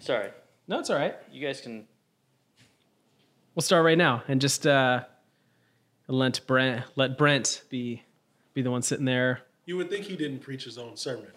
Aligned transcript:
Sorry. 0.00 0.30
No, 0.66 0.78
it's 0.78 0.90
all 0.90 0.96
right. 0.96 1.14
You 1.30 1.46
guys 1.46 1.60
can. 1.60 1.86
We'll 3.54 3.62
start 3.62 3.84
right 3.84 3.98
now 3.98 4.22
and 4.28 4.40
just 4.40 4.66
uh, 4.66 5.04
let 6.08 6.40
Brent 6.46 6.84
let 6.96 7.18
Brent 7.18 7.62
be 7.68 8.02
be 8.54 8.62
the 8.62 8.70
one 8.70 8.82
sitting 8.82 9.04
there. 9.04 9.42
You 9.66 9.76
would 9.76 9.90
think 9.90 10.06
he 10.06 10.16
didn't 10.16 10.40
preach 10.40 10.64
his 10.64 10.78
own 10.78 10.96
sermon. 10.96 11.30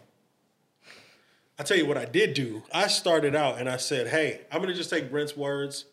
I 1.59 1.63
tell 1.63 1.77
you 1.77 1.85
what 1.85 1.97
I 1.97 2.05
did 2.05 2.33
do. 2.33 2.63
I 2.73 2.87
started 2.87 3.35
out 3.35 3.59
and 3.59 3.69
I 3.69 3.77
said, 3.77 4.07
"Hey, 4.07 4.41
I'm 4.51 4.59
going 4.59 4.69
to 4.69 4.75
just 4.75 4.89
take 4.89 5.11
Brent's 5.11 5.35
words. 5.35 5.85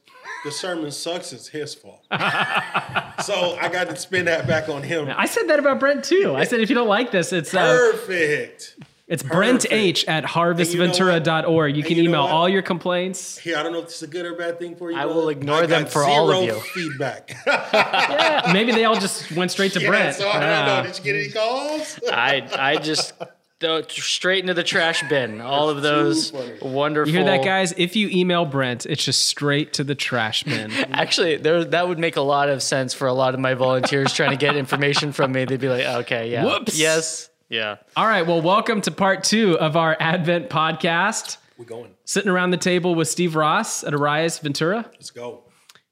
The 0.45 0.51
sermon 0.51 0.91
sucks. 0.91 1.33
It's 1.33 1.49
his 1.49 1.75
fault." 1.75 2.05
so 2.11 3.59
I 3.61 3.69
got 3.71 3.89
to 3.89 3.97
spin 3.97 4.27
that 4.27 4.47
back 4.47 4.69
on 4.69 4.83
him. 4.83 5.09
I 5.15 5.27
said 5.27 5.49
that 5.49 5.59
about 5.59 5.81
Brent 5.81 6.05
too. 6.05 6.35
I 6.37 6.45
said 6.45 6.61
if 6.61 6.69
you 6.71 6.75
don't 6.75 6.89
like 6.89 7.11
this, 7.11 7.33
it's 7.33 7.53
uh, 7.53 7.59
Perfect. 7.93 8.77
It's 9.11 9.23
Brent. 9.23 9.67
H 9.71 10.05
at 10.07 10.25
And 10.25 10.25
you 10.25 10.79
know 10.79 10.89
harvestventura.org. 10.89 11.77
You 11.77 11.83
can 11.83 11.97
you 11.99 12.05
email 12.05 12.23
all 12.23 12.49
your 12.49 12.63
complaints. 12.63 13.37
Here, 13.37 13.57
I 13.59 13.63
don't 13.63 13.73
know 13.73 13.81
if 13.81 13.87
this 13.87 13.97
is 13.97 14.03
a 14.05 14.07
good 14.07 14.25
or 14.25 14.35
bad 14.37 14.59
thing 14.59 14.77
for 14.77 14.91
you. 14.91 14.97
I 14.97 15.05
will 15.05 15.29
ignore 15.29 15.65
I 15.65 15.67
them 15.67 15.83
got 15.83 15.93
for 15.93 16.05
all 16.05 16.31
of 16.31 16.43
zero 16.45 16.57
you. 16.57 16.61
Feedback. 16.63 17.33
Yeah, 17.47 18.51
maybe 18.53 18.73
they 18.73 18.85
all 18.85 18.95
just 18.99 19.31
went 19.33 19.51
straight 19.51 19.73
to 19.73 19.81
yeah, 19.81 19.89
Brent. 19.89 20.17
so 20.17 20.29
I 20.29 20.33
don't 20.35 20.43
Ah. 20.45 20.83
know. 20.83 20.87
Did 20.89 20.99
you 20.99 21.05
get 21.05 21.17
any 21.17 21.29
calls? 21.31 22.01
I 22.11 22.49
I 22.57 22.77
just 22.83 23.13
throw 23.61 23.83
straight 23.83 24.41
into 24.43 24.55
the 24.55 24.63
trash 24.63 25.03
bin. 25.09 25.41
All 25.41 25.69
of 25.69 25.83
those 25.83 26.33
wonderful. 26.63 27.11
You 27.13 27.19
hear 27.19 27.27
that, 27.27 27.45
guys? 27.45 27.75
If 27.77 27.97
you 27.97 28.09
email 28.11 28.45
Brent, 28.47 28.87
it's 28.87 29.05
just 29.05 29.27
straight 29.27 29.73
to 29.75 29.85
the 29.85 29.95
trash 29.95 30.45
bin. 30.45 30.71
Actually, 30.93 31.37
there 31.37 31.65
that 31.65 31.89
would 31.89 31.99
make 31.99 32.17
a 32.17 32.21
lot 32.23 32.49
of 32.49 32.63
sense 32.63 32.95
for 32.95 33.07
a 33.09 33.13
lot 33.15 33.35
of 33.35 33.41
my 33.41 33.55
volunteers 33.55 34.13
trying 34.13 34.31
to 34.31 34.37
get 34.37 34.57
information 34.57 35.13
from 35.13 35.33
me. 35.33 35.45
They'd 35.45 35.61
be 35.61 35.69
like, 35.69 35.85
"Okay, 35.85 36.31
yeah, 36.31 36.45
Whoops. 36.45 36.79
yes, 36.79 37.30
yeah." 37.51 37.77
all 37.97 38.07
right. 38.07 38.27
Well, 38.27 38.41
welcome 38.41 38.81
to 38.83 38.91
part 38.91 39.25
two 39.25 39.59
of 39.59 39.77
our 39.77 39.95
Advent 40.01 40.49
podcast. 40.49 41.37
We're 41.59 41.65
going. 41.67 41.91
Sitting 42.07 42.31
around 42.31 42.53
the 42.53 42.57
table 42.57 42.95
with 42.95 43.09
Steve 43.09 43.37
Ross 43.37 43.85
at 43.85 43.93
Arise 43.93 44.39
Ventura, 44.39 44.87
Let's 44.95 45.11
go. 45.11 45.43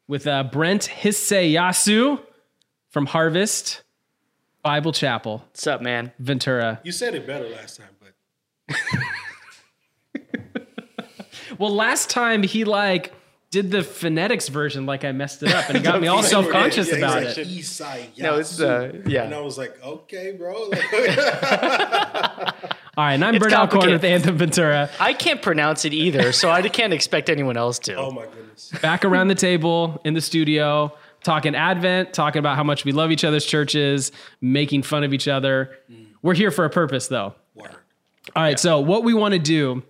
with 0.07 0.27
uh, 0.27 0.45
Brent 0.45 0.89
Hisayasu 1.03 2.21
from 2.89 3.05
Harvest 3.07 3.83
Bible 4.63 4.93
Chapel, 4.93 5.39
What's 5.49 5.67
up, 5.67 5.83
man? 5.83 6.13
Ventura. 6.19 6.81
You 6.85 6.93
said 6.93 7.15
it 7.15 7.27
better 7.27 7.49
last 7.51 7.77
time, 7.79 7.89
but 8.01 8.75
Well, 11.59 11.75
last 11.75 12.09
time 12.11 12.43
he 12.45 12.65
like 12.65 13.13
did 13.51 13.71
the 13.71 13.83
phonetics 13.83 14.49
version, 14.49 14.85
like 14.87 15.05
I 15.05 15.13
messed 15.13 15.43
it 15.43 15.53
up, 15.55 15.69
and 15.69 15.79
it 15.79 15.83
got 15.83 16.01
me 16.03 16.09
all 16.09 16.23
self 16.23 16.49
conscious 16.51 16.89
yeah, 16.89 16.95
he's 16.95 17.03
about 17.03 17.25
like, 17.25 17.39
it. 17.39 17.47
East 17.47 17.77
side, 17.77 18.11
No, 18.19 18.37
it's, 18.39 18.61
uh, 18.61 18.93
yeah. 19.07 19.25
And 19.25 19.35
I 19.35 19.41
was 19.41 19.57
like, 19.57 19.83
okay, 19.83 20.33
bro. 20.33 20.55
All 22.97 23.05
right, 23.05 23.13
and 23.15 23.25
I'm 23.25 23.37
It's 23.37 23.45
Bert 23.45 23.53
Alcorn 23.53 23.91
with. 23.91 24.03
Anthem 24.03 24.37
Ventura. 24.37 24.91
I 24.99 25.13
can't 25.13 25.41
pronounce 25.41 25.85
it 25.85 25.95
either, 25.95 26.33
so 26.33 26.51
I 26.51 26.69
can't 26.69 26.93
expect 26.93 27.31
anyone 27.31 27.57
else 27.57 27.79
to. 27.81 27.95
oh 27.95 28.11
my 28.11 28.25
goodness. 28.27 28.73
back 28.83 29.05
around 29.05 29.29
the 29.29 29.37
table 29.37 30.01
in 30.05 30.15
the 30.15 30.21
studio 30.21 30.93
talking 31.23 31.55
Advent, 31.55 32.13
talking 32.13 32.41
about 32.41 32.57
how 32.57 32.65
much 32.65 32.85
we 32.85 32.93
love 32.93 33.11
each 33.11 33.25
other's 33.25 33.45
churches, 33.45 34.13
making 34.41 34.83
fun 34.83 35.05
of 35.05 35.13
each 35.13 35.29
other. 35.29 35.79
We're 36.23 36.35
here 36.35 36.51
for 36.51 36.65
a 36.65 36.71
purpose, 36.71 37.09
though. 37.09 37.35
Word. 37.55 37.71
All 38.35 38.43
right, 38.43 38.59
so 38.59 38.81
what 38.81 39.05
we 39.05 39.15
want 39.15 39.33
to 39.33 39.39
do 39.39 39.83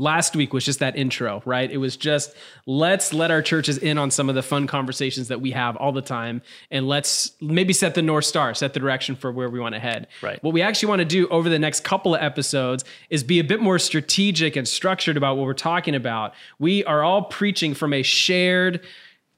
last 0.00 0.34
week 0.34 0.52
was 0.52 0.64
just 0.64 0.78
that 0.78 0.96
intro, 0.96 1.42
right? 1.44 1.70
It 1.70 1.76
was 1.76 1.96
just 1.96 2.34
let's 2.66 3.12
let 3.12 3.30
our 3.30 3.42
churches 3.42 3.76
in 3.76 3.98
on 3.98 4.10
some 4.10 4.28
of 4.28 4.34
the 4.34 4.42
fun 4.42 4.66
conversations 4.66 5.28
that 5.28 5.40
we 5.40 5.50
have 5.50 5.76
all 5.76 5.92
the 5.92 6.02
time 6.02 6.40
and 6.70 6.88
let's 6.88 7.32
maybe 7.40 7.72
set 7.72 7.94
the 7.94 8.02
North 8.02 8.24
Star, 8.24 8.54
set 8.54 8.72
the 8.72 8.80
direction 8.80 9.14
for 9.14 9.30
where 9.30 9.50
we 9.50 9.60
want 9.60 9.74
to 9.74 9.80
head. 9.80 10.08
Right. 10.22 10.42
What 10.42 10.54
we 10.54 10.62
actually 10.62 10.88
want 10.88 11.00
to 11.00 11.04
do 11.04 11.28
over 11.28 11.48
the 11.48 11.58
next 11.58 11.84
couple 11.84 12.14
of 12.14 12.22
episodes 12.22 12.84
is 13.10 13.22
be 13.22 13.38
a 13.38 13.44
bit 13.44 13.60
more 13.60 13.78
strategic 13.78 14.56
and 14.56 14.66
structured 14.66 15.16
about 15.18 15.36
what 15.36 15.44
we're 15.44 15.52
talking 15.52 15.94
about. 15.94 16.32
We 16.58 16.82
are 16.84 17.02
all 17.02 17.24
preaching 17.24 17.74
from 17.74 17.92
a 17.92 18.02
shared 18.02 18.80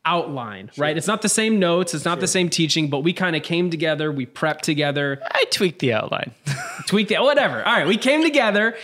outline, 0.05 0.71
right? 0.77 0.97
It's 0.97 1.07
not 1.07 1.23
the 1.23 1.29
same 1.29 1.59
notes, 1.59 1.95
it's 1.95 2.05
not 2.05 2.21
the 2.21 2.27
same 2.27 2.49
teaching, 2.49 2.89
but 2.89 3.01
we 3.01 3.13
kind 3.13 3.37
of 3.37 3.43
came 3.43 3.71
together, 3.71 4.11
we 4.11 4.27
prepped 4.27 4.62
together, 4.62 5.22
I 5.31 5.45
tweaked 5.51 5.78
the 5.78 5.93
outline. 5.93 6.33
tweaked 6.87 7.12
it, 7.12 7.21
whatever. 7.21 7.65
All 7.65 7.72
right, 7.72 7.87
we 7.87 7.97
came 7.97 8.22
together. 8.22 8.77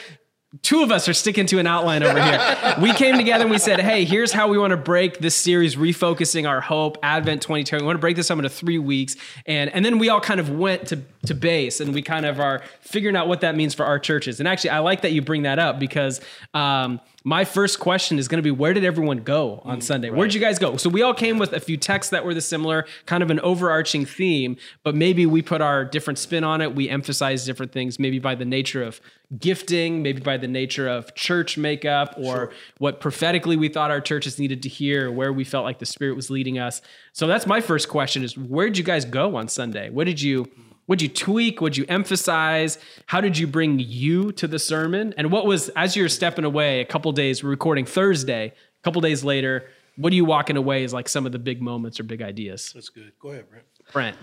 Two 0.62 0.82
of 0.82 0.90
us 0.90 1.06
are 1.10 1.12
sticking 1.12 1.44
to 1.46 1.58
an 1.58 1.66
outline 1.66 2.02
over 2.02 2.22
here. 2.22 2.74
we 2.80 2.94
came 2.94 3.18
together 3.18 3.42
and 3.42 3.50
we 3.50 3.58
said, 3.58 3.80
hey, 3.80 4.06
here's 4.06 4.32
how 4.32 4.48
we 4.48 4.56
want 4.56 4.70
to 4.70 4.78
break 4.78 5.18
this 5.18 5.36
series, 5.36 5.76
refocusing 5.76 6.48
our 6.48 6.62
hope, 6.62 6.96
Advent 7.02 7.42
2020. 7.42 7.82
We 7.82 7.86
want 7.86 7.96
to 7.96 8.00
break 8.00 8.16
this 8.16 8.30
up 8.30 8.38
into 8.38 8.48
three 8.48 8.78
weeks. 8.78 9.14
And, 9.44 9.68
and 9.74 9.84
then 9.84 9.98
we 9.98 10.08
all 10.08 10.22
kind 10.22 10.40
of 10.40 10.48
went 10.48 10.86
to, 10.88 11.02
to 11.26 11.34
base 11.34 11.80
and 11.80 11.92
we 11.92 12.00
kind 12.00 12.24
of 12.24 12.40
are 12.40 12.62
figuring 12.80 13.14
out 13.14 13.28
what 13.28 13.42
that 13.42 13.56
means 13.56 13.74
for 13.74 13.84
our 13.84 13.98
churches. 13.98 14.40
And 14.40 14.48
actually, 14.48 14.70
I 14.70 14.78
like 14.78 15.02
that 15.02 15.12
you 15.12 15.20
bring 15.20 15.42
that 15.42 15.58
up 15.58 15.78
because 15.78 16.18
um, 16.54 16.98
my 17.28 17.44
first 17.44 17.78
question 17.78 18.18
is 18.18 18.26
going 18.26 18.38
to 18.38 18.42
be 18.42 18.50
where 18.50 18.72
did 18.72 18.86
everyone 18.86 19.18
go 19.18 19.60
on 19.62 19.80
mm, 19.80 19.82
Sunday? 19.82 20.08
Where'd 20.08 20.32
you 20.32 20.40
guys 20.40 20.58
go? 20.58 20.78
So 20.78 20.88
we 20.88 21.02
all 21.02 21.12
came 21.12 21.38
with 21.38 21.52
a 21.52 21.60
few 21.60 21.76
texts 21.76 22.10
that 22.10 22.24
were 22.24 22.32
the 22.32 22.40
similar, 22.40 22.86
kind 23.04 23.22
of 23.22 23.30
an 23.30 23.38
overarching 23.40 24.06
theme, 24.06 24.56
but 24.82 24.94
maybe 24.94 25.26
we 25.26 25.42
put 25.42 25.60
our 25.60 25.84
different 25.84 26.18
spin 26.18 26.42
on 26.42 26.62
it. 26.62 26.74
We 26.74 26.88
emphasize 26.88 27.44
different 27.44 27.70
things, 27.70 27.98
maybe 27.98 28.18
by 28.18 28.34
the 28.34 28.46
nature 28.46 28.82
of 28.82 29.02
gifting, 29.38 30.02
maybe 30.02 30.22
by 30.22 30.38
the 30.38 30.48
nature 30.48 30.88
of 30.88 31.14
church 31.14 31.58
makeup, 31.58 32.14
or 32.16 32.50
what 32.78 32.98
prophetically 32.98 33.56
we 33.56 33.68
thought 33.68 33.90
our 33.90 34.00
churches 34.00 34.38
needed 34.38 34.62
to 34.62 34.70
hear, 34.70 35.12
where 35.12 35.30
we 35.30 35.44
felt 35.44 35.66
like 35.66 35.80
the 35.80 35.86
Spirit 35.86 36.16
was 36.16 36.30
leading 36.30 36.58
us. 36.58 36.80
So 37.12 37.26
that's 37.26 37.46
my 37.46 37.60
first 37.60 37.90
question: 37.90 38.24
is 38.24 38.38
where'd 38.38 38.78
you 38.78 38.84
guys 38.84 39.04
go 39.04 39.36
on 39.36 39.48
Sunday? 39.48 39.90
What 39.90 40.04
did 40.04 40.22
you 40.22 40.50
What'd 40.88 41.02
you 41.02 41.08
tweak? 41.10 41.60
What'd 41.60 41.76
you 41.76 41.84
emphasize? 41.86 42.78
How 43.04 43.20
did 43.20 43.36
you 43.36 43.46
bring 43.46 43.78
you 43.78 44.32
to 44.32 44.48
the 44.48 44.58
sermon? 44.58 45.12
And 45.18 45.30
what 45.30 45.44
was, 45.44 45.68
as 45.76 45.94
you're 45.94 46.08
stepping 46.08 46.46
away 46.46 46.80
a 46.80 46.86
couple 46.86 47.12
days, 47.12 47.44
we're 47.44 47.50
recording 47.50 47.84
Thursday, 47.84 48.46
a 48.46 48.82
couple 48.82 49.02
days 49.02 49.22
later, 49.22 49.68
what 49.96 50.14
are 50.14 50.16
you 50.16 50.24
walking 50.24 50.56
away 50.56 50.84
as 50.84 50.94
like 50.94 51.06
some 51.06 51.26
of 51.26 51.32
the 51.32 51.38
big 51.38 51.60
moments 51.60 52.00
or 52.00 52.04
big 52.04 52.22
ideas? 52.22 52.72
That's 52.74 52.88
good. 52.88 53.12
Go 53.20 53.32
ahead, 53.32 53.50
Brent. 53.50 53.66
Brent. 53.92 54.16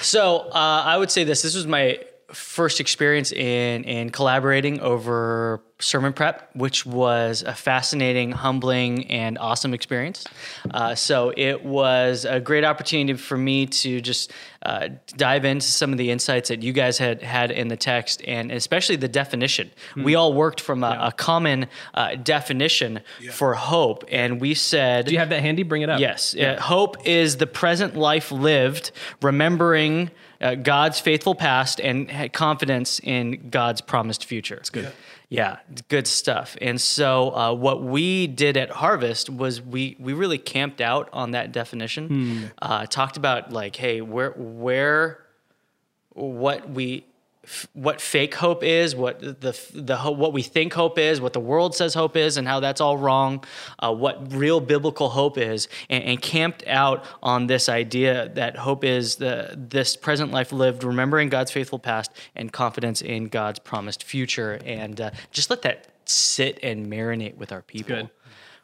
So 0.00 0.48
uh, 0.48 0.82
I 0.86 0.96
would 0.96 1.10
say 1.10 1.24
this. 1.24 1.42
This 1.42 1.54
was 1.54 1.66
my 1.66 2.00
first 2.32 2.80
experience 2.80 3.32
in 3.32 3.84
in 3.84 4.10
collaborating 4.10 4.80
over 4.80 5.62
sermon 5.78 6.12
prep, 6.12 6.48
which 6.54 6.86
was 6.86 7.42
a 7.42 7.54
fascinating, 7.54 8.32
humbling, 8.32 9.10
and 9.10 9.36
awesome 9.38 9.74
experience. 9.74 10.24
Uh, 10.70 10.94
so 10.94 11.32
it 11.36 11.64
was 11.64 12.24
a 12.24 12.40
great 12.40 12.64
opportunity 12.64 13.16
for 13.18 13.36
me 13.36 13.66
to 13.66 14.00
just 14.00 14.32
uh, 14.62 14.88
dive 15.16 15.44
into 15.44 15.66
some 15.66 15.92
of 15.92 15.98
the 15.98 16.10
insights 16.10 16.48
that 16.48 16.62
you 16.62 16.72
guys 16.72 16.96
had 16.96 17.22
had 17.22 17.50
in 17.50 17.68
the 17.68 17.76
text, 17.76 18.22
and 18.26 18.50
especially 18.50 18.96
the 18.96 19.08
definition. 19.08 19.70
We 19.96 20.14
all 20.14 20.32
worked 20.32 20.60
from 20.60 20.82
a, 20.82 20.98
a 21.02 21.12
common 21.12 21.66
uh, 21.94 22.16
definition 22.16 23.00
for 23.32 23.54
hope, 23.54 24.04
and 24.10 24.40
we 24.40 24.54
said, 24.54 25.06
Do 25.06 25.12
you 25.12 25.18
have 25.18 25.28
that 25.28 25.42
handy? 25.42 25.62
Bring 25.62 25.82
it 25.82 25.90
up. 25.90 26.00
Yes. 26.00 26.34
Uh, 26.34 26.58
hope 26.60 27.06
is 27.06 27.36
the 27.36 27.46
present 27.46 27.96
life 27.96 28.32
lived, 28.32 28.92
remembering 29.20 30.10
uh, 30.40 30.54
God's 30.54 31.00
faithful 31.00 31.34
past 31.34 31.80
and 31.80 32.32
confidence 32.32 33.00
in 33.00 33.48
God's 33.50 33.80
promised 33.80 34.24
future. 34.24 34.56
It's 34.56 34.70
good. 34.70 34.92
Yeah, 35.28 35.58
it's 35.72 35.82
good 35.82 36.06
stuff. 36.06 36.56
And 36.60 36.80
so, 36.80 37.34
uh, 37.34 37.52
what 37.52 37.82
we 37.82 38.28
did 38.28 38.56
at 38.56 38.70
Harvest 38.70 39.28
was 39.28 39.60
we 39.60 39.96
we 39.98 40.12
really 40.12 40.38
camped 40.38 40.80
out 40.80 41.08
on 41.12 41.32
that 41.32 41.52
definition. 41.52 42.52
Uh, 42.60 42.86
talked 42.86 43.16
about 43.16 43.52
like, 43.52 43.74
hey, 43.76 44.00
where 44.00 44.30
where 44.36 45.24
what 46.10 46.70
we 46.70 47.04
f- 47.46 47.66
what 47.72 48.00
fake 48.00 48.34
hope 48.34 48.62
is, 48.62 48.94
what 48.94 49.20
the 49.20 49.58
the 49.74 49.96
ho- 49.96 50.10
what 50.10 50.32
we 50.32 50.42
think 50.42 50.74
hope 50.74 50.98
is, 50.98 51.20
what 51.20 51.32
the 51.32 51.40
world 51.40 51.74
says 51.74 51.94
hope 51.94 52.16
is, 52.16 52.36
and 52.36 52.46
how 52.46 52.60
that's 52.60 52.80
all 52.80 52.98
wrong. 52.98 53.42
Uh, 53.78 53.94
what 53.94 54.32
real 54.32 54.60
biblical 54.60 55.08
hope 55.08 55.38
is, 55.38 55.68
and, 55.88 56.04
and 56.04 56.22
camped 56.22 56.66
out 56.66 57.04
on 57.22 57.46
this 57.46 57.68
idea 57.68 58.28
that 58.34 58.56
hope 58.56 58.84
is 58.84 59.16
the 59.16 59.54
this 59.56 59.96
present 59.96 60.32
life 60.32 60.52
lived, 60.52 60.84
remembering 60.84 61.28
God's 61.28 61.50
faithful 61.50 61.78
past 61.78 62.10
and 62.34 62.52
confidence 62.52 63.00
in 63.00 63.28
God's 63.28 63.58
promised 63.60 64.04
future, 64.04 64.58
and 64.64 65.00
uh, 65.00 65.10
just 65.30 65.48
let 65.50 65.62
that 65.62 65.88
sit 66.04 66.58
and 66.62 66.86
marinate 66.86 67.36
with 67.36 67.52
our 67.52 67.62
people 67.62 68.10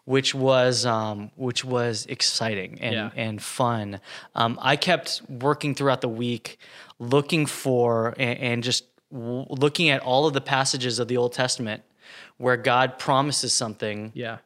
which 0.04 0.34
was 0.34 0.84
um, 0.84 1.30
which 1.36 1.64
was 1.64 2.06
exciting 2.06 2.78
and, 2.80 2.92
Yeah. 2.94 3.10
and 3.14 3.40
fun. 3.40 4.00
Um, 4.34 4.58
I 4.60 4.74
kept 4.74 5.22
working 5.28 5.76
throughout 5.76 6.00
the 6.00 6.08
week, 6.08 6.58
looking 7.02 7.46
for 7.46 8.14
and, 8.18 8.38
and 8.38 8.62
just 8.62 8.84
w- 9.12 9.46
looking 9.48 9.90
at 9.90 10.00
all 10.02 10.26
of 10.26 10.32
the 10.34 10.40
passages 10.40 10.98
of 10.98 11.08
the 11.08 11.16
Old 11.16 11.32
Testament 11.32 11.82
where 12.38 12.56
God 12.56 12.98
promises 12.98 13.52
something 13.52 14.12
Yeah. 14.14 14.38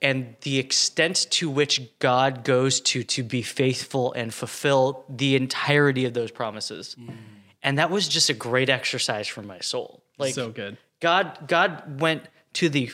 and 0.00 0.36
the 0.42 0.58
extent 0.58 1.26
to 1.30 1.50
which 1.50 1.80
God 1.98 2.44
goes 2.44 2.80
to 2.82 3.02
to 3.04 3.22
be 3.22 3.42
faithful 3.42 4.12
and 4.12 4.32
fulfill 4.32 5.04
the 5.08 5.34
entirety 5.36 6.04
of 6.04 6.14
those 6.14 6.30
promises. 6.30 6.96
Mm. 6.98 7.14
And 7.62 7.78
that 7.78 7.90
was 7.90 8.06
just 8.08 8.30
a 8.30 8.34
great 8.34 8.68
exercise 8.68 9.26
for 9.26 9.42
my 9.42 9.60
soul. 9.60 10.02
Like 10.18 10.34
so 10.34 10.50
good. 10.50 10.76
God 11.00 11.48
God 11.48 12.00
went 12.00 12.22
to 12.54 12.68
the 12.68 12.90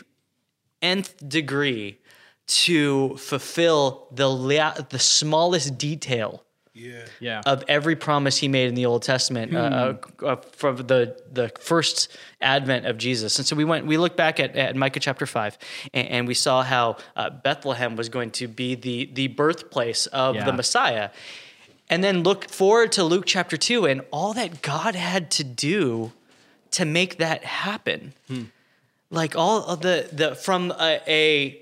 nth 0.80 1.16
degree 1.28 1.98
to 2.46 3.16
fulfill 3.16 4.08
the 4.12 4.28
la- 4.28 4.74
the 4.74 4.98
smallest 4.98 5.78
detail 5.78 6.44
Yeah. 6.76 7.04
Yeah. 7.20 7.40
of 7.46 7.62
every 7.68 7.94
promise 7.94 8.36
he 8.36 8.48
made 8.48 8.66
in 8.68 8.74
the 8.74 8.84
Old 8.86 9.02
Testament 9.02 9.54
uh, 9.54 9.96
uh, 10.22 10.26
uh, 10.26 10.36
from 10.52 10.76
the 10.78 11.16
the 11.32 11.50
first 11.60 12.08
advent 12.40 12.86
of 12.86 12.98
Jesus. 12.98 13.38
And 13.38 13.46
so 13.46 13.54
we 13.54 13.64
went, 13.64 13.86
we 13.86 13.96
looked 13.96 14.16
back 14.16 14.40
at, 14.40 14.56
at 14.56 14.74
Micah 14.74 14.98
chapter 15.00 15.24
five, 15.24 15.56
and, 15.92 16.08
and 16.08 16.28
we 16.28 16.34
saw 16.34 16.62
how 16.64 16.96
uh, 17.16 17.30
Bethlehem 17.30 17.94
was 17.94 18.08
going 18.08 18.32
to 18.32 18.48
be 18.48 18.74
the 18.74 19.08
the 19.14 19.28
birthplace 19.28 20.06
of 20.08 20.34
Yeah. 20.34 20.44
the 20.46 20.52
Messiah. 20.52 21.10
And 21.88 22.02
then 22.02 22.22
look 22.24 22.50
forward 22.50 22.90
to 22.92 23.04
Luke 23.04 23.24
chapter 23.26 23.56
two 23.56 23.86
and 23.86 24.00
all 24.10 24.32
that 24.34 24.60
God 24.62 24.94
had 24.96 25.30
to 25.32 25.44
do 25.44 26.10
to 26.72 26.84
make 26.84 27.18
that 27.18 27.44
happen. 27.44 28.14
Like 29.10 29.36
all 29.36 29.64
of 29.64 29.80
the 29.82 30.08
the 30.10 30.34
from 30.34 30.72
a, 30.80 31.00
a 31.06 31.60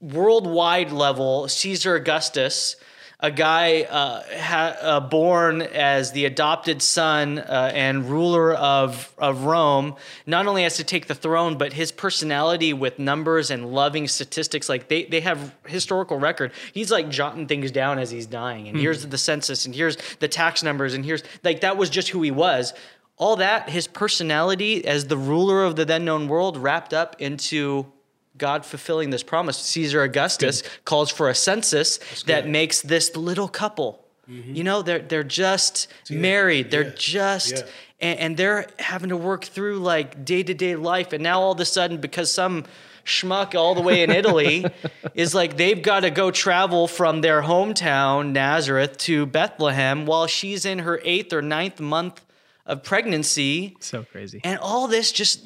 worldwide 0.00 0.92
level, 0.92 1.48
Caesar 1.48 1.94
Augustus, 1.94 2.76
a 3.22 3.30
guy 3.30 3.82
uh, 3.82 4.22
ha, 4.38 4.76
uh, 4.80 5.00
born 5.00 5.60
as 5.62 6.12
the 6.12 6.24
adopted 6.24 6.80
son 6.80 7.38
uh, 7.38 7.70
and 7.74 8.08
ruler 8.08 8.54
of 8.54 9.14
of 9.18 9.44
Rome, 9.44 9.96
not 10.26 10.46
only 10.46 10.62
has 10.62 10.76
to 10.76 10.84
take 10.84 11.06
the 11.06 11.14
throne, 11.14 11.58
but 11.58 11.74
his 11.74 11.92
personality 11.92 12.72
with 12.72 12.98
numbers 12.98 13.50
and 13.50 13.72
loving 13.72 14.08
statistics, 14.08 14.68
like 14.68 14.88
they 14.88 15.04
they 15.04 15.20
have 15.20 15.54
historical 15.66 16.18
record. 16.18 16.52
He's 16.72 16.90
like 16.90 17.10
jotting 17.10 17.46
things 17.46 17.70
down 17.70 17.98
as 17.98 18.10
he's 18.10 18.26
dying, 18.26 18.68
and 18.68 18.78
here's 18.78 19.06
the 19.06 19.18
census, 19.18 19.66
and 19.66 19.74
here's 19.74 19.98
the 20.18 20.28
tax 20.28 20.62
numbers, 20.62 20.94
and 20.94 21.04
here's 21.04 21.22
like 21.44 21.60
that 21.60 21.76
was 21.76 21.90
just 21.90 22.08
who 22.08 22.22
he 22.22 22.30
was. 22.30 22.72
All 23.18 23.36
that, 23.36 23.68
his 23.68 23.86
personality 23.86 24.86
as 24.86 25.08
the 25.08 25.16
ruler 25.18 25.62
of 25.62 25.76
the 25.76 25.84
then 25.84 26.06
known 26.06 26.26
world, 26.26 26.56
wrapped 26.56 26.94
up 26.94 27.16
into 27.18 27.92
God 28.38 28.64
fulfilling 28.64 29.10
this 29.10 29.22
promise. 29.22 29.58
Caesar 29.58 30.02
Augustus 30.02 30.62
calls 30.84 31.10
for 31.10 31.28
a 31.28 31.34
census 31.34 31.98
that 32.26 32.48
makes 32.48 32.80
this 32.80 33.16
little 33.16 33.48
couple. 33.48 34.04
You 34.26 34.62
know, 34.62 34.82
they're 34.82 35.00
they're 35.00 35.24
just 35.24 35.88
married. 36.08 36.70
They're 36.70 36.84
yeah, 36.84 36.94
just 36.96 37.56
yeah. 37.56 37.62
and, 38.00 38.18
and 38.20 38.36
they're 38.36 38.68
having 38.78 39.08
to 39.08 39.16
work 39.16 39.44
through 39.44 39.80
like 39.80 40.24
day 40.24 40.44
to 40.44 40.54
day 40.54 40.76
life. 40.76 41.12
And 41.12 41.22
now 41.22 41.40
all 41.40 41.50
of 41.50 41.58
a 41.58 41.64
sudden, 41.64 41.96
because 41.96 42.32
some 42.32 42.64
schmuck 43.04 43.56
all 43.56 43.74
the 43.74 43.80
way 43.80 44.04
in 44.04 44.10
Italy 44.10 44.64
is 45.14 45.34
like 45.34 45.56
they've 45.56 45.82
got 45.82 46.00
to 46.00 46.10
go 46.10 46.30
travel 46.30 46.86
from 46.86 47.22
their 47.22 47.42
hometown 47.42 48.30
Nazareth 48.32 48.98
to 48.98 49.26
Bethlehem 49.26 50.06
while 50.06 50.28
she's 50.28 50.64
in 50.64 50.80
her 50.80 51.00
eighth 51.02 51.32
or 51.32 51.42
ninth 51.42 51.80
month 51.80 52.24
of 52.66 52.84
pregnancy 52.84 53.76
so 53.80 54.04
crazy. 54.04 54.40
and 54.44 54.60
all 54.60 54.86
this 54.86 55.10
just 55.10 55.40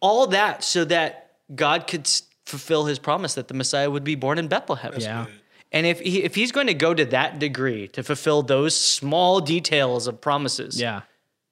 all 0.00 0.26
that 0.26 0.64
so 0.64 0.84
that 0.84 1.23
God 1.54 1.86
could 1.86 2.08
fulfill 2.46 2.84
his 2.86 2.98
promise 2.98 3.34
that 3.34 3.48
the 3.48 3.54
Messiah 3.54 3.90
would 3.90 4.04
be 4.04 4.14
born 4.14 4.38
in 4.38 4.48
Bethlehem. 4.48 4.92
yeah. 4.98 5.26
And 5.72 5.86
if 5.86 5.98
he, 6.00 6.22
if 6.22 6.36
he's 6.36 6.52
going 6.52 6.68
to 6.68 6.74
go 6.74 6.94
to 6.94 7.04
that 7.06 7.40
degree 7.40 7.88
to 7.88 8.04
fulfill 8.04 8.42
those 8.42 8.76
small 8.78 9.40
details 9.40 10.06
of 10.06 10.20
promises, 10.20 10.80
Yeah. 10.80 11.00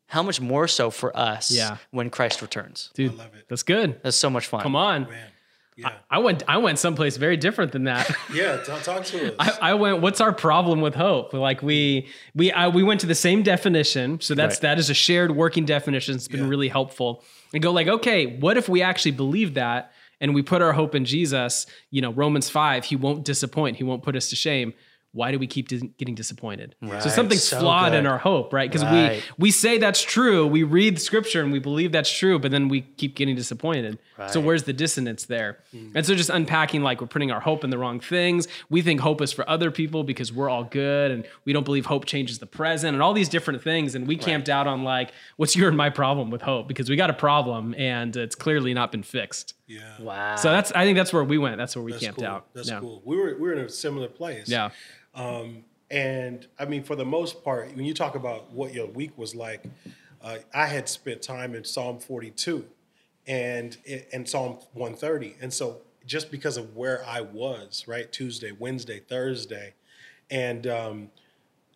how 0.06 0.23
much 0.23 0.41
more 0.41 0.69
so 0.69 0.91
for 0.91 1.17
us 1.17 1.50
Yeah. 1.50 1.79
when 1.91 2.09
Christ 2.09 2.41
returns? 2.41 2.91
Dude, 2.94 3.17
love 3.19 3.35
it. 3.35 3.47
that's 3.49 3.65
good. 3.65 4.00
That's 4.05 4.17
so 4.17 4.31
much 4.31 4.47
fun. 4.47 4.61
Come 4.62 4.77
on. 4.77 5.06
Oh, 5.06 5.11
man. 5.11 5.27
Yeah. 5.75 5.93
I 6.11 6.19
went 6.19 6.43
I 6.47 6.59
went 6.59 6.79
someplace 6.79 7.17
very 7.17 7.37
different 7.39 7.73
than 7.73 7.85
that. 7.85 8.15
yeah. 8.35 8.59
Talk, 8.59 8.83
talk 8.83 9.05
to 9.06 9.35
us. 9.41 9.59
I, 9.62 9.71
I 9.71 9.75
went. 9.75 10.03
What's 10.03 10.21
our 10.21 10.33
problem 10.33 10.83
with 10.83 10.94
hope? 10.94 11.33
Like 11.33 11.62
we 11.62 12.09
we 12.35 12.53
I, 12.53 12.69
we 12.69 12.83
went 12.83 13.00
to 13.00 13.06
the 13.06 13.15
same 13.15 13.43
definition, 13.43 14.21
so 14.21 14.35
that's 14.35 14.56
Right. 14.56 14.61
that 14.62 14.79
is 14.79 14.91
a 14.91 14.94
shared 14.94 15.35
working 15.35 15.65
definition. 15.65 16.15
It's 16.15 16.29
been 16.29 16.43
Yeah. 16.43 16.49
really 16.49 16.69
helpful. 16.69 17.25
And 17.53 17.63
go 17.63 17.73
like, 17.73 17.89
okay, 17.89 18.39
what 18.39 18.57
if 18.57 18.69
we 18.69 18.83
actually 18.83 19.13
believe 19.13 19.55
that 19.55 19.93
and 20.21 20.35
we 20.35 20.43
put 20.43 20.63
our 20.63 20.73
hope 20.73 20.95
in 20.95 21.05
Jesus? 21.05 21.67
You 21.91 22.01
know, 22.01 22.13
Romans 22.13 22.49
five, 22.49 22.85
He 22.85 22.97
won't 22.97 23.25
disappoint. 23.25 23.77
He 23.77 23.85
won't 23.85 24.03
put 24.03 24.17
us 24.17 24.31
to 24.31 24.37
shame. 24.37 24.75
Why 25.14 25.31
do 25.31 25.38
we 25.38 25.47
keep 25.47 25.69
dis- 25.69 25.82
getting 25.99 26.14
disappointed? 26.14 26.75
So 27.00 27.11
something's 27.11 27.43
So 27.44 27.61
flawed 27.61 27.93
in 27.93 28.06
our 28.06 28.17
hope, 28.17 28.53
right? 28.53 28.70
Because 28.70 28.82
Right. 28.82 29.23
we 29.37 29.49
we 29.49 29.50
say 29.50 29.76
that's 29.76 30.03
true. 30.03 30.47
We 30.47 30.62
read 30.62 30.99
scripture 31.00 31.43
and 31.43 31.53
we 31.53 31.59
believe 31.59 31.93
that's 31.93 32.11
true, 32.11 32.38
but 32.38 32.50
then 32.50 32.69
we 32.69 32.81
keep 32.81 33.14
getting 33.14 33.37
disappointed. 33.37 33.99
So 34.29 34.41
where's 34.41 34.62
the 34.62 34.73
dissonance 34.73 35.25
there? 35.25 35.59
Mm. 35.75 35.93
And 35.97 36.06
so 36.06 36.14
just 36.14 36.31
unpacking 36.31 36.82
like 36.82 37.00
we're 37.00 37.09
putting 37.09 37.32
our 37.32 37.41
hope 37.41 37.64
in 37.64 37.70
the 37.70 37.76
wrong 37.79 37.99
things. 37.99 38.47
We 38.70 38.81
think 38.81 39.00
hope 39.00 39.20
is 39.20 39.32
for 39.32 39.47
other 39.50 39.70
people 39.73 40.05
because 40.05 40.32
we're 40.32 40.49
all 40.49 40.62
good 40.64 41.11
and 41.11 41.25
we 41.44 41.53
don't 41.53 41.65
believe 41.65 41.87
hope 41.87 42.05
changes 42.06 42.38
the 42.38 42.47
present 42.47 42.94
and 42.94 43.03
all 43.03 43.12
these 43.12 43.29
different 43.29 43.62
things. 43.62 43.94
And 43.97 44.06
we 44.06 44.17
camped 44.17 44.49
out 44.49 44.67
on 44.69 44.85
like, 44.85 45.11
what's 45.37 45.56
your 45.56 45.69
and 45.69 45.76
my 45.76 45.91
problem 45.91 46.31
with 46.31 46.41
hope? 46.43 46.69
Because 46.69 46.88
we 46.88 46.94
got 46.97 47.11
a 47.11 47.15
problem 47.15 47.75
and 47.76 48.17
it's 48.17 48.37
clearly 48.37 48.73
not 48.75 48.93
been 48.93 49.03
fixed. 49.03 49.55
yeah. 49.67 49.81
Wow. 50.00 50.37
So 50.37 50.50
that's 50.53 50.70
I 50.73 50.85
think 50.85 50.97
that's 50.97 51.12
where 51.12 51.25
we 51.25 51.37
went. 51.37 51.58
That's 51.58 51.75
where 51.76 51.82
we 51.85 51.91
That's 51.93 52.05
camped 52.05 52.20
cool. 52.20 52.29
out. 52.29 52.47
That's 52.55 52.69
yeah. 52.70 52.79
cool. 52.81 53.03
We 53.05 53.17
were 53.17 53.35
we 53.35 53.41
were 53.49 53.53
in 53.55 53.58
a 53.65 53.69
similar 53.69 54.08
place. 54.08 54.49
Yeah. 54.49 54.70
And 55.93 56.47
I 56.59 56.64
mean, 56.64 56.82
for 56.82 56.97
the 56.97 57.05
most 57.05 57.44
part, 57.44 57.76
when 57.76 57.85
you 57.85 57.93
talk 57.93 58.14
about 58.14 58.50
what 58.50 58.73
your 58.73 58.87
week 58.87 59.17
was 59.19 59.35
like, 59.35 59.64
uh, 60.23 60.38
I 60.55 60.67
had 60.67 60.88
spent 60.88 61.20
time 61.20 61.55
in 61.55 61.64
Psalm 61.64 61.99
42 61.99 62.64
and 63.26 63.76
and 64.12 64.26
Psalm 64.29 64.59
130, 64.73 65.37
and 65.41 65.53
so 65.53 65.82
just 66.06 66.31
because 66.31 66.56
of 66.56 66.75
where 66.75 67.05
I 67.06 67.20
was, 67.20 67.85
right, 67.87 68.11
Tuesday, 68.11 68.53
Wednesday, 68.53 69.00
Thursday, 69.00 69.75
and 70.31 70.67
um, 70.67 71.11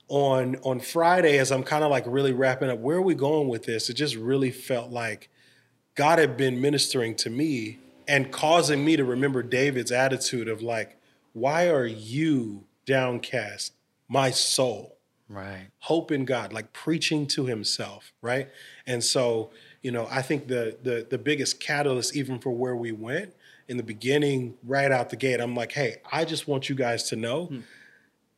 on 0.08 0.56
on 0.62 0.80
Friday, 0.80 1.38
as 1.38 1.52
I'm 1.52 1.62
kind 1.62 1.84
of 1.84 1.90
like 1.90 2.04
really 2.06 2.32
wrapping 2.32 2.70
up, 2.70 2.78
where 2.78 2.96
are 2.96 3.02
we 3.02 3.14
going 3.14 3.48
with 3.48 3.64
this? 3.64 3.90
It 3.90 3.94
just 3.94 4.16
really 4.16 4.50
felt 4.50 4.90
like 4.90 5.28
God 5.94 6.18
had 6.18 6.38
been 6.38 6.60
ministering 6.60 7.16
to 7.16 7.30
me 7.30 7.80
and 8.08 8.32
causing 8.32 8.82
me 8.82 8.96
to 8.96 9.04
remember 9.04 9.42
David's 9.42 9.92
attitude 9.92 10.48
of 10.48 10.62
like, 10.62 10.96
why 11.34 11.68
are 11.68 11.86
you 11.86 12.64
downcast, 12.86 13.74
my 14.08 14.30
soul? 14.30 14.96
right. 15.28 15.68
Hope 15.80 16.12
in 16.12 16.24
God, 16.24 16.52
like 16.52 16.72
preaching 16.72 17.26
to 17.28 17.46
himself, 17.46 18.12
right? 18.22 18.48
And 18.86 19.02
so, 19.02 19.50
you 19.82 19.90
know, 19.90 20.08
I 20.10 20.22
think 20.22 20.48
the 20.48 20.76
the 20.82 21.06
the 21.08 21.18
biggest 21.18 21.60
catalyst, 21.60 22.16
even 22.16 22.38
for 22.38 22.50
where 22.50 22.76
we 22.76 22.92
went 22.92 23.34
in 23.68 23.76
the 23.76 23.82
beginning, 23.82 24.54
right 24.64 24.90
out 24.92 25.10
the 25.10 25.16
gate, 25.16 25.40
I'm 25.40 25.54
like, 25.54 25.72
hey, 25.72 25.96
I 26.10 26.24
just 26.24 26.46
want 26.46 26.68
you 26.68 26.74
guys 26.74 27.04
to 27.04 27.16
know 27.16 27.46
hmm. 27.46 27.60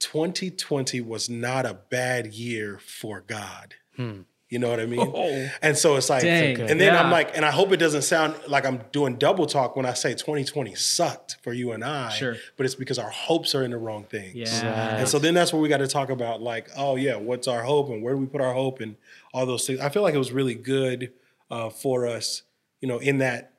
2020 0.00 1.00
was 1.02 1.28
not 1.28 1.66
a 1.66 1.74
bad 1.74 2.28
year 2.28 2.78
for 2.78 3.20
God. 3.20 3.74
Hmm. 3.96 4.20
You 4.50 4.58
know 4.58 4.70
what 4.70 4.80
I 4.80 4.86
mean? 4.86 5.00
Oh. 5.14 5.50
and 5.60 5.76
so 5.76 5.96
it's 5.96 6.08
like, 6.08 6.22
Dang. 6.22 6.58
and 6.58 6.80
then 6.80 6.96
I'm 6.96 7.10
like, 7.10 7.36
and 7.36 7.44
I 7.44 7.50
hope 7.50 7.70
it 7.72 7.76
doesn't 7.76 8.02
sound 8.02 8.34
like 8.48 8.64
I'm 8.64 8.80
doing 8.92 9.16
double 9.16 9.44
talk 9.44 9.76
when 9.76 9.84
I 9.84 9.92
say 9.92 10.12
2020 10.12 10.74
sucked 10.74 11.36
for 11.42 11.52
you 11.52 11.72
and 11.72 11.84
I. 11.84 12.08
Sure. 12.08 12.36
But 12.56 12.64
it's 12.64 12.74
because 12.74 12.98
our 12.98 13.10
hopes 13.10 13.54
are 13.54 13.62
in 13.62 13.72
the 13.72 13.76
wrong 13.76 14.04
things. 14.04 14.34
Yeah. 14.34 14.96
And 14.96 15.08
so 15.08 15.18
then 15.18 15.34
that's 15.34 15.52
where 15.52 15.60
we 15.60 15.68
got 15.68 15.78
to 15.78 15.86
talk 15.86 16.08
about 16.08 16.40
like, 16.40 16.70
oh 16.76 16.96
yeah, 16.96 17.16
what's 17.16 17.46
our 17.46 17.62
hope 17.62 17.90
and 17.90 18.02
where 18.02 18.14
do 18.14 18.20
we 18.20 18.26
put 18.26 18.40
our 18.40 18.54
hope 18.54 18.80
and 18.80 18.96
all 19.34 19.44
those 19.44 19.66
things. 19.66 19.80
I 19.80 19.90
feel 19.90 20.02
like 20.02 20.14
it 20.14 20.18
was 20.18 20.32
really 20.32 20.54
good 20.54 21.12
uh, 21.50 21.68
for 21.68 22.06
us, 22.06 22.42
you 22.80 22.88
know, 22.88 22.98
in 22.98 23.18
that 23.18 23.52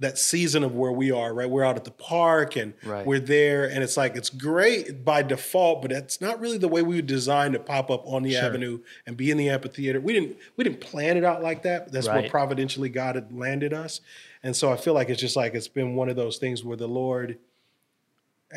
that 0.00 0.16
season 0.16 0.62
of 0.62 0.76
where 0.76 0.92
we 0.92 1.10
are, 1.10 1.34
right? 1.34 1.50
We're 1.50 1.64
out 1.64 1.76
at 1.76 1.84
the 1.84 1.90
park 1.90 2.54
and 2.56 2.72
Right. 2.84 3.04
we're 3.04 3.18
there, 3.18 3.64
and 3.68 3.82
it's 3.82 3.96
like 3.96 4.14
it's 4.14 4.30
great 4.30 5.04
by 5.04 5.22
default, 5.22 5.82
but 5.82 5.90
it's 5.90 6.20
not 6.20 6.38
really 6.40 6.58
the 6.58 6.68
way 6.68 6.82
we 6.82 6.96
were 6.96 7.02
designed 7.02 7.54
to 7.54 7.60
pop 7.60 7.90
up 7.90 8.06
on 8.06 8.22
the 8.22 8.32
Sure. 8.32 8.44
avenue 8.44 8.80
and 9.06 9.16
be 9.16 9.30
in 9.30 9.36
the 9.36 9.48
amphitheater. 9.48 10.00
We 10.00 10.12
didn't 10.12 10.36
we 10.56 10.62
didn't 10.64 10.80
plan 10.80 11.16
it 11.16 11.24
out 11.24 11.42
like 11.42 11.62
that. 11.62 11.90
That's 11.90 12.06
where 12.06 12.30
providentially 12.30 12.88
God 12.90 13.16
had 13.16 13.36
landed 13.36 13.72
us, 13.72 14.00
and 14.42 14.54
so 14.54 14.72
I 14.72 14.76
feel 14.76 14.94
like 14.94 15.08
it's 15.08 15.20
just 15.20 15.34
like 15.36 15.54
it's 15.54 15.68
been 15.68 15.96
one 15.96 16.08
of 16.08 16.14
those 16.16 16.38
things 16.38 16.62
where 16.62 16.76
the 16.76 16.86
Lord, 16.88 17.38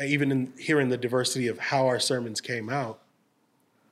even 0.00 0.30
in 0.30 0.52
hearing 0.58 0.90
the 0.90 0.96
diversity 0.96 1.48
of 1.48 1.58
how 1.58 1.86
our 1.88 1.98
sermons 1.98 2.40
came 2.40 2.70
out, 2.70 3.00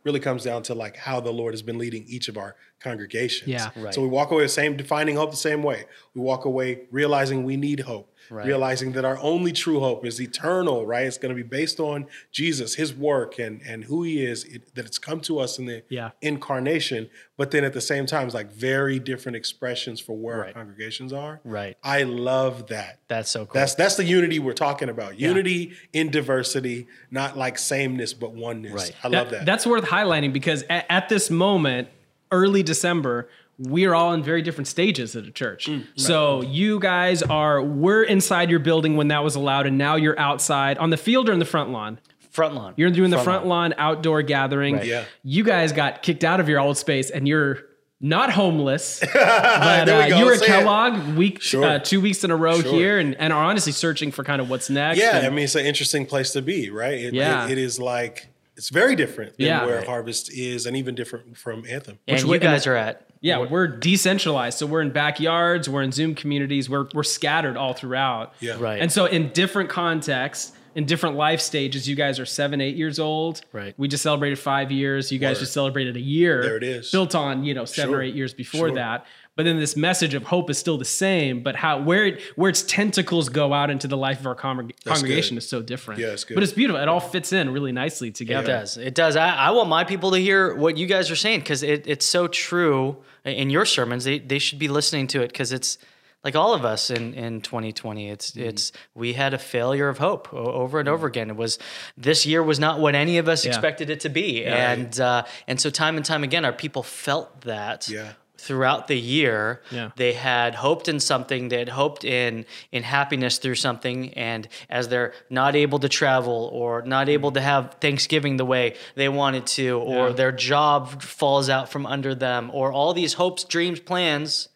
really 0.04 0.20
comes 0.20 0.44
down 0.44 0.62
to 0.62 0.74
like 0.74 0.96
how 0.98 1.18
the 1.20 1.32
Lord 1.32 1.52
has 1.52 1.62
been 1.62 1.78
leading 1.78 2.04
each 2.06 2.28
of 2.28 2.38
our 2.38 2.54
congregations. 2.80 3.48
Yeah. 3.48 3.70
Right. 3.76 3.94
So 3.94 4.02
we 4.02 4.08
walk 4.08 4.30
away 4.30 4.42
the 4.42 4.48
same, 4.48 4.76
defining 4.76 5.16
hope 5.16 5.30
the 5.30 5.36
same 5.36 5.62
way. 5.62 5.84
We 6.14 6.20
walk 6.22 6.44
away 6.44 6.82
realizing 6.90 7.44
we 7.44 7.56
need 7.56 7.80
hope, 7.80 8.06
Right. 8.30 8.46
realizing 8.46 8.92
that 8.92 9.04
our 9.04 9.18
only 9.18 9.50
true 9.52 9.80
hope 9.80 10.06
is 10.06 10.20
eternal, 10.20 10.86
right? 10.86 11.04
It's 11.06 11.18
going 11.18 11.34
to 11.34 11.40
be 11.42 11.46
based 11.48 11.80
on 11.80 12.06
Jesus, 12.30 12.74
his 12.76 12.94
work, 12.94 13.38
and 13.38 13.60
and 13.66 13.84
who 13.84 14.02
he 14.04 14.24
is, 14.24 14.44
it, 14.44 14.74
that 14.76 14.86
it's 14.86 14.98
come 14.98 15.20
to 15.22 15.38
us 15.40 15.58
in 15.58 15.66
the 15.66 15.82
Yeah. 15.88 16.10
incarnation. 16.22 17.10
But 17.36 17.50
then 17.50 17.64
at 17.64 17.72
the 17.72 17.80
same 17.80 18.06
time, 18.06 18.26
it's 18.26 18.34
like 18.34 18.52
very 18.52 18.98
different 18.98 19.36
expressions 19.36 20.00
for 20.00 20.16
where 20.16 20.44
our 20.46 20.52
congregations 20.52 21.12
are. 21.12 21.40
Right. 21.44 21.76
I 21.82 22.02
love 22.04 22.68
that. 22.68 23.00
That's 23.08 23.30
so 23.30 23.46
cool. 23.46 23.54
That's 23.60 23.74
that's 23.74 23.96
the 23.96 24.04
unity 24.04 24.38
we're 24.38 24.52
talking 24.52 24.88
about. 24.88 25.18
Unity 25.18 25.72
in 25.92 26.10
diversity, 26.10 26.86
not 27.10 27.36
like 27.36 27.58
sameness 27.58 28.14
but 28.14 28.32
oneness. 28.32 28.72
Right. 28.72 28.92
I 29.02 29.08
love 29.08 29.30
that. 29.30 29.44
That's 29.46 29.66
worth 29.66 29.84
highlighting 29.84 30.32
because 30.32 30.62
at, 30.70 30.86
at 30.88 31.08
this 31.08 31.30
moment, 31.30 31.88
early 32.32 32.62
December, 32.62 33.28
we 33.58 33.84
are 33.84 33.94
all 33.94 34.14
in 34.14 34.22
very 34.22 34.40
different 34.42 34.68
stages 34.68 35.14
at 35.16 35.24
a 35.24 35.30
church. 35.30 35.66
Mm, 35.66 35.86
so 35.96 36.42
you 36.42 36.78
guys 36.80 37.22
are, 37.22 37.62
we're 37.62 38.02
inside 38.04 38.48
your 38.50 38.58
building 38.60 38.96
when 38.96 39.08
that 39.08 39.22
was 39.22 39.34
allowed, 39.34 39.66
and 39.66 39.76
now 39.76 39.96
you're 39.96 40.18
outside 40.18 40.78
on 40.78 40.90
the 40.90 40.96
field 40.96 41.28
or 41.28 41.32
in 41.32 41.38
the 41.38 41.44
front 41.44 41.70
lawn. 41.70 41.98
front 42.30 42.54
lawn. 42.54 42.72
You're 42.76 42.90
doing 42.90 43.10
the 43.10 43.18
front 43.18 43.44
lawn 43.46 43.74
outdoor 43.76 44.22
gathering. 44.22 44.76
Right. 44.76 44.86
Yeah. 44.86 45.04
You 45.22 45.44
guys 45.44 45.72
got 45.72 46.02
kicked 46.02 46.24
out 46.24 46.40
of 46.40 46.48
your 46.48 46.60
old 46.60 46.78
space, 46.78 47.10
and 47.10 47.28
you're 47.28 47.58
not 48.00 48.30
homeless. 48.32 49.00
but 49.12 49.84
There 49.84 50.06
we 50.06 50.12
uh, 50.14 50.18
you 50.20 50.24
were 50.24 50.32
at 50.32 50.40
Kellogg 50.42 51.16
week 51.18 51.42
Sure. 51.42 51.62
uh, 51.62 51.78
two 51.80 52.00
weeks 52.00 52.24
in 52.24 52.30
a 52.30 52.36
row 52.36 52.62
Sure. 52.62 52.72
here, 52.72 52.98
and, 52.98 53.14
and 53.16 53.30
are 53.30 53.44
honestly 53.44 53.72
searching 53.72 54.10
for 54.10 54.24
kind 54.24 54.40
of 54.40 54.48
what's 54.48 54.70
next. 54.70 54.98
Yeah, 54.98 55.18
And- 55.18 55.26
I 55.26 55.28
mean 55.30 55.44
it's 55.44 55.54
an 55.54 55.66
interesting 55.66 56.06
place 56.06 56.30
to 56.32 56.40
be, 56.40 56.70
right? 56.70 56.94
It, 56.94 57.12
Yeah. 57.12 57.44
it- 57.44 57.50
it 57.52 57.58
is 57.58 57.78
like 57.78 58.28
it's 58.60 58.68
very 58.68 58.94
different 58.94 59.36
than 59.38 59.46
Yeah. 59.46 59.64
where 59.64 59.78
Right. 59.78 59.86
Harvest 59.86 60.30
is, 60.32 60.66
and 60.66 60.76
even 60.76 60.94
different 60.94 61.36
from 61.38 61.64
Anthem. 61.66 61.98
and 62.06 62.22
way- 62.24 62.36
you 62.36 62.40
guys 62.40 62.66
are 62.66 62.76
at 62.76 63.06
Yeah, 63.22 63.38
we're 63.38 63.66
decentralized. 63.66 64.58
So 64.58 64.66
we're 64.66 64.80
in 64.82 64.90
backyards, 64.90 65.68
we're 65.68 65.82
in 65.82 65.92
Zoom 65.92 66.14
communities, 66.14 66.68
we're 66.70 66.86
we're 66.94 67.02
scattered 67.02 67.56
all 67.56 67.72
throughout. 67.72 68.34
Yeah. 68.40 68.56
Right. 68.58 68.80
And 68.82 68.92
so 68.92 69.06
in 69.06 69.30
different 69.30 69.68
contexts, 69.70 70.52
in 70.74 70.84
different 70.86 71.16
life 71.16 71.40
stages, 71.40 71.88
you 71.88 71.96
guys 71.96 72.20
are 72.20 72.24
seven, 72.26 72.60
eight 72.60 72.76
years 72.76 72.98
old. 72.98 73.40
Right. 73.52 73.74
We 73.76 73.88
just 73.88 74.02
celebrated 74.02 74.38
five 74.38 74.70
years. 74.70 75.10
You 75.10 75.18
guys 75.18 75.36
Word. 75.36 75.40
just 75.40 75.52
celebrated 75.52 75.96
a 75.96 76.00
year. 76.00 76.42
There 76.42 76.56
it 76.56 76.62
is. 76.62 76.90
Built 76.92 77.14
on, 77.14 77.44
you 77.44 77.54
know, 77.54 77.64
seven 77.64 77.94
or 77.94 78.02
eight 78.02 78.14
years 78.14 78.32
before 78.32 78.68
Sure. 78.68 78.74
that. 78.76 79.04
But 79.36 79.44
then 79.44 79.58
this 79.58 79.74
message 79.76 80.12
of 80.14 80.24
hope 80.24 80.50
is 80.50 80.58
still 80.58 80.76
the 80.76 80.84
same, 80.84 81.42
but 81.42 81.56
how 81.56 81.80
where 81.82 82.04
it, 82.06 82.20
where 82.36 82.50
its 82.50 82.62
tentacles 82.62 83.28
go 83.30 83.54
out 83.54 83.70
into 83.70 83.88
the 83.88 83.96
life 83.96 84.20
of 84.20 84.26
our 84.26 84.34
congreg- 84.34 84.72
congregation 84.84 85.36
good. 85.36 85.42
is 85.42 85.48
so 85.48 85.62
different. 85.62 86.00
Yeah, 86.00 86.08
it's 86.08 86.24
good. 86.24 86.34
But 86.34 86.42
it's 86.42 86.52
beautiful. 86.52 86.82
It 86.82 86.88
all 86.88 87.00
fits 87.00 87.32
in 87.32 87.50
really 87.50 87.72
nicely 87.72 88.10
together. 88.10 88.40
It 88.40 88.46
together. 88.46 88.60
does. 88.60 88.76
It 88.76 88.94
does. 88.94 89.16
I, 89.16 89.28
I 89.34 89.50
want 89.52 89.68
my 89.68 89.84
people 89.84 90.10
to 90.10 90.18
hear 90.18 90.54
what 90.54 90.76
you 90.76 90.86
guys 90.86 91.10
are 91.10 91.16
saying 91.16 91.40
because 91.40 91.62
it, 91.62 91.86
it's 91.86 92.04
so 92.04 92.26
true 92.28 92.98
in 93.24 93.48
your 93.50 93.64
sermons. 93.64 94.04
They, 94.04 94.18
they 94.18 94.38
should 94.40 94.58
be 94.58 94.68
listening 94.68 95.06
to 95.08 95.22
it 95.22 95.28
because 95.28 95.52
it's 95.52 95.78
like 96.22 96.36
all 96.36 96.52
of 96.52 96.66
us 96.66 96.90
in, 96.90 97.14
in 97.14 97.40
2020. 97.40 98.10
It's 98.10 98.36
it's 98.36 98.72
we 98.94 99.14
had 99.14 99.32
a 99.32 99.38
failure 99.38 99.88
of 99.88 99.96
hope 99.98 100.34
over 100.34 100.80
and 100.80 100.88
over 100.88 101.06
again. 101.06 101.30
It 101.30 101.36
was 101.36 101.58
this 101.96 102.26
year 102.26 102.42
was 102.42 102.58
not 102.58 102.78
what 102.78 102.94
any 102.94 103.16
of 103.16 103.26
us 103.28 103.44
Yeah. 103.46 103.52
expected 103.52 103.88
it 103.88 104.00
to 104.00 104.10
be, 104.10 104.44
and 104.44 105.00
uh, 105.00 105.22
and 105.46 105.58
so 105.58 105.70
time 105.70 105.96
and 105.96 106.04
time 106.04 106.24
again, 106.24 106.44
our 106.44 106.52
people 106.52 106.82
felt 106.82 107.42
that. 107.42 107.88
Yeah. 107.88 108.12
Throughout 108.46 108.86
the 108.88 108.98
year, 108.98 109.60
Yeah. 109.70 109.90
they 109.96 110.14
had 110.14 110.54
hoped 110.54 110.88
in 110.88 110.98
something. 111.00 111.48
They 111.48 111.58
had 111.58 111.68
hoped 111.68 112.04
in 112.04 112.46
in 112.72 112.82
happiness 112.82 113.38
through 113.38 113.56
something, 113.56 114.14
and 114.14 114.48
as 114.70 114.88
they're 114.88 115.12
not 115.28 115.54
able 115.54 115.78
to 115.80 115.88
travel 115.88 116.48
or 116.52 116.82
not 116.82 117.08
able 117.08 117.32
to 117.32 117.40
have 117.40 117.76
Thanksgiving 117.80 118.38
the 118.38 118.44
way 118.46 118.74
they 118.94 119.08
wanted 119.08 119.46
to, 119.58 119.78
or 119.78 120.08
Yeah. 120.08 120.12
their 120.14 120.32
job 120.32 121.02
falls 121.02 121.48
out 121.50 121.68
from 121.70 121.84
under 121.86 122.14
them, 122.14 122.50
or 122.52 122.72
all 122.72 122.94
these 122.94 123.14
hopes, 123.14 123.44
dreams, 123.44 123.78
plans. 123.80 124.48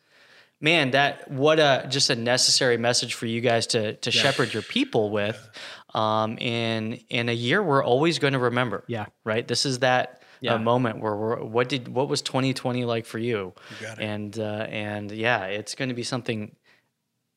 Man, 0.60 0.92
that 0.92 1.30
what 1.30 1.58
a 1.58 1.86
just 1.90 2.08
a 2.10 2.16
necessary 2.16 2.78
message 2.78 3.12
for 3.14 3.26
you 3.26 3.40
guys 3.42 3.66
to 3.68 3.94
to 3.96 4.10
shepherd 4.10 4.54
your 4.54 4.62
people 4.62 5.10
with. 5.10 5.38
Um, 5.94 6.38
in 6.38 7.00
in 7.10 7.28
a 7.28 7.32
year 7.34 7.62
we're 7.62 7.84
always 7.84 8.18
going 8.18 8.32
to 8.32 8.38
remember. 8.50 8.82
Yeah. 8.88 9.06
right. 9.24 9.46
This 9.46 9.66
is 9.66 9.80
that 9.80 10.22
Yeah. 10.44 10.54
a 10.54 10.58
moment 10.58 11.00
where 11.00 11.16
we're 11.16 11.42
what 11.42 11.68
did 11.68 11.88
what 11.88 12.08
was 12.08 12.22
2020 12.22 12.84
like 12.84 13.06
for 13.06 13.18
you? 13.18 13.52
got 13.80 13.98
it. 13.98 14.04
And 14.04 14.38
uh, 14.38 14.66
and 14.70 15.10
yeah, 15.10 15.44
it's 15.46 15.74
going 15.74 15.88
to 15.88 15.94
be 15.94 16.02
something 16.04 16.54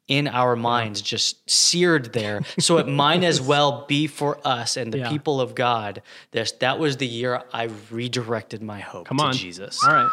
in 0.07 0.25
our 0.27 0.55
minds 0.55 1.01
just 1.01 1.49
seared 1.49 2.13
there. 2.13 2.41
So 2.59 2.77
it 2.77 2.87
might 2.87 3.23
as 3.25 3.41
well 3.53 3.85
be 3.87 4.07
for 4.07 4.39
us 4.45 4.77
and 4.77 4.93
the 4.93 4.99
Yeah. 4.99 5.09
people 5.09 5.41
of 5.41 5.53
God. 5.53 6.01
This 6.31 6.51
that 6.53 6.79
was 6.79 6.97
the 6.97 7.07
year 7.07 7.43
I 7.53 7.69
redirected 7.91 8.61
my 8.61 8.79
hope 8.79 9.07
Come 9.07 9.17
to 9.17 9.23
on. 9.25 9.33
Jesus. 9.33 9.83
All 9.83 9.93
right. 9.93 10.09